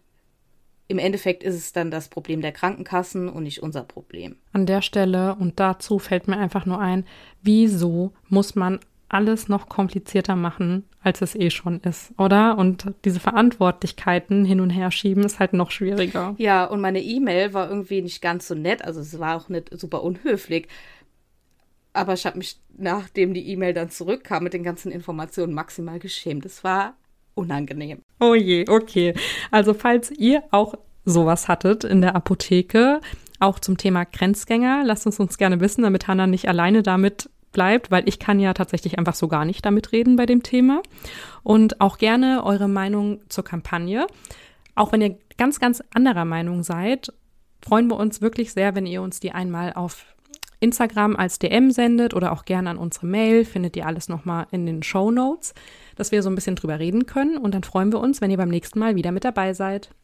im 0.86 0.98
Endeffekt 0.98 1.42
ist 1.42 1.54
es 1.54 1.72
dann 1.72 1.90
das 1.90 2.08
Problem 2.08 2.40
der 2.40 2.52
Krankenkassen 2.52 3.28
und 3.28 3.44
nicht 3.44 3.62
unser 3.62 3.84
Problem. 3.84 4.36
An 4.52 4.66
der 4.66 4.82
Stelle 4.82 5.34
und 5.34 5.58
dazu 5.58 5.98
fällt 5.98 6.28
mir 6.28 6.36
einfach 6.36 6.66
nur 6.66 6.78
ein, 6.78 7.04
wieso 7.42 8.12
muss 8.28 8.54
man 8.54 8.80
alles 9.08 9.48
noch 9.48 9.68
komplizierter 9.68 10.34
machen, 10.34 10.84
als 11.00 11.22
es 11.22 11.34
eh 11.36 11.50
schon 11.50 11.80
ist, 11.80 12.12
oder? 12.18 12.58
Und 12.58 12.92
diese 13.04 13.20
Verantwortlichkeiten 13.20 14.44
hin 14.44 14.60
und 14.60 14.70
her 14.70 14.90
schieben 14.90 15.24
ist 15.24 15.38
halt 15.38 15.52
noch 15.52 15.70
schwieriger. 15.70 16.34
Ja, 16.38 16.64
und 16.64 16.80
meine 16.80 17.00
E-Mail 17.00 17.54
war 17.54 17.68
irgendwie 17.68 18.02
nicht 18.02 18.20
ganz 18.20 18.48
so 18.48 18.54
nett, 18.54 18.84
also 18.84 19.00
es 19.00 19.18
war 19.18 19.36
auch 19.36 19.48
nicht 19.48 19.70
super 19.78 20.02
unhöflich. 20.02 20.66
Aber 21.92 22.14
ich 22.14 22.26
habe 22.26 22.38
mich, 22.38 22.60
nachdem 22.76 23.34
die 23.34 23.46
E-Mail 23.48 23.72
dann 23.72 23.88
zurückkam 23.88 24.42
mit 24.42 24.52
den 24.52 24.64
ganzen 24.64 24.90
Informationen, 24.90 25.54
maximal 25.54 26.00
geschämt. 26.00 26.44
Es 26.44 26.64
war 26.64 26.96
unangenehm. 27.34 28.02
Oh 28.24 28.34
je, 28.34 28.64
okay. 28.68 29.14
Also 29.50 29.74
falls 29.74 30.10
ihr 30.10 30.42
auch 30.50 30.74
sowas 31.04 31.48
hattet 31.48 31.84
in 31.84 32.00
der 32.00 32.16
Apotheke, 32.16 33.00
auch 33.38 33.58
zum 33.58 33.76
Thema 33.76 34.04
Grenzgänger, 34.04 34.82
lasst 34.84 35.04
uns 35.04 35.20
uns 35.20 35.36
gerne 35.36 35.60
wissen, 35.60 35.82
damit 35.82 36.08
Hannah 36.08 36.26
nicht 36.26 36.48
alleine 36.48 36.82
damit 36.82 37.28
bleibt, 37.52 37.90
weil 37.90 38.08
ich 38.08 38.18
kann 38.18 38.40
ja 38.40 38.54
tatsächlich 38.54 38.98
einfach 38.98 39.14
so 39.14 39.28
gar 39.28 39.44
nicht 39.44 39.64
damit 39.66 39.92
reden 39.92 40.16
bei 40.16 40.26
dem 40.26 40.42
Thema. 40.42 40.82
Und 41.42 41.80
auch 41.80 41.98
gerne 41.98 42.42
eure 42.44 42.68
Meinung 42.68 43.20
zur 43.28 43.44
Kampagne. 43.44 44.06
Auch 44.74 44.92
wenn 44.92 45.02
ihr 45.02 45.18
ganz, 45.36 45.60
ganz 45.60 45.82
anderer 45.92 46.24
Meinung 46.24 46.62
seid, 46.62 47.12
freuen 47.62 47.88
wir 47.88 47.96
uns 47.96 48.22
wirklich 48.22 48.52
sehr, 48.52 48.74
wenn 48.74 48.86
ihr 48.86 49.02
uns 49.02 49.20
die 49.20 49.32
einmal 49.32 49.74
auf 49.74 50.06
Instagram 50.60 51.14
als 51.16 51.38
DM 51.38 51.70
sendet 51.70 52.14
oder 52.14 52.32
auch 52.32 52.44
gerne 52.44 52.70
an 52.70 52.78
unsere 52.78 53.06
Mail. 53.06 53.44
Findet 53.44 53.76
ihr 53.76 53.86
alles 53.86 54.08
nochmal 54.08 54.46
in 54.50 54.64
den 54.66 54.82
Show 54.82 55.10
Notes, 55.10 55.54
dass 55.96 56.12
wir 56.12 56.22
so 56.22 56.30
ein 56.30 56.34
bisschen 56.34 56.56
drüber 56.56 56.78
reden 56.78 57.06
können. 57.06 57.36
Und 57.36 57.54
dann 57.54 57.62
freuen 57.62 57.92
wir 57.92 58.00
uns, 58.00 58.20
wenn 58.20 58.30
ihr 58.30 58.36
beim 58.36 58.48
nächsten 58.48 58.78
Mal 58.78 58.96
wieder 58.96 59.12
mit 59.12 59.24
dabei 59.24 59.52
seid. 59.52 59.90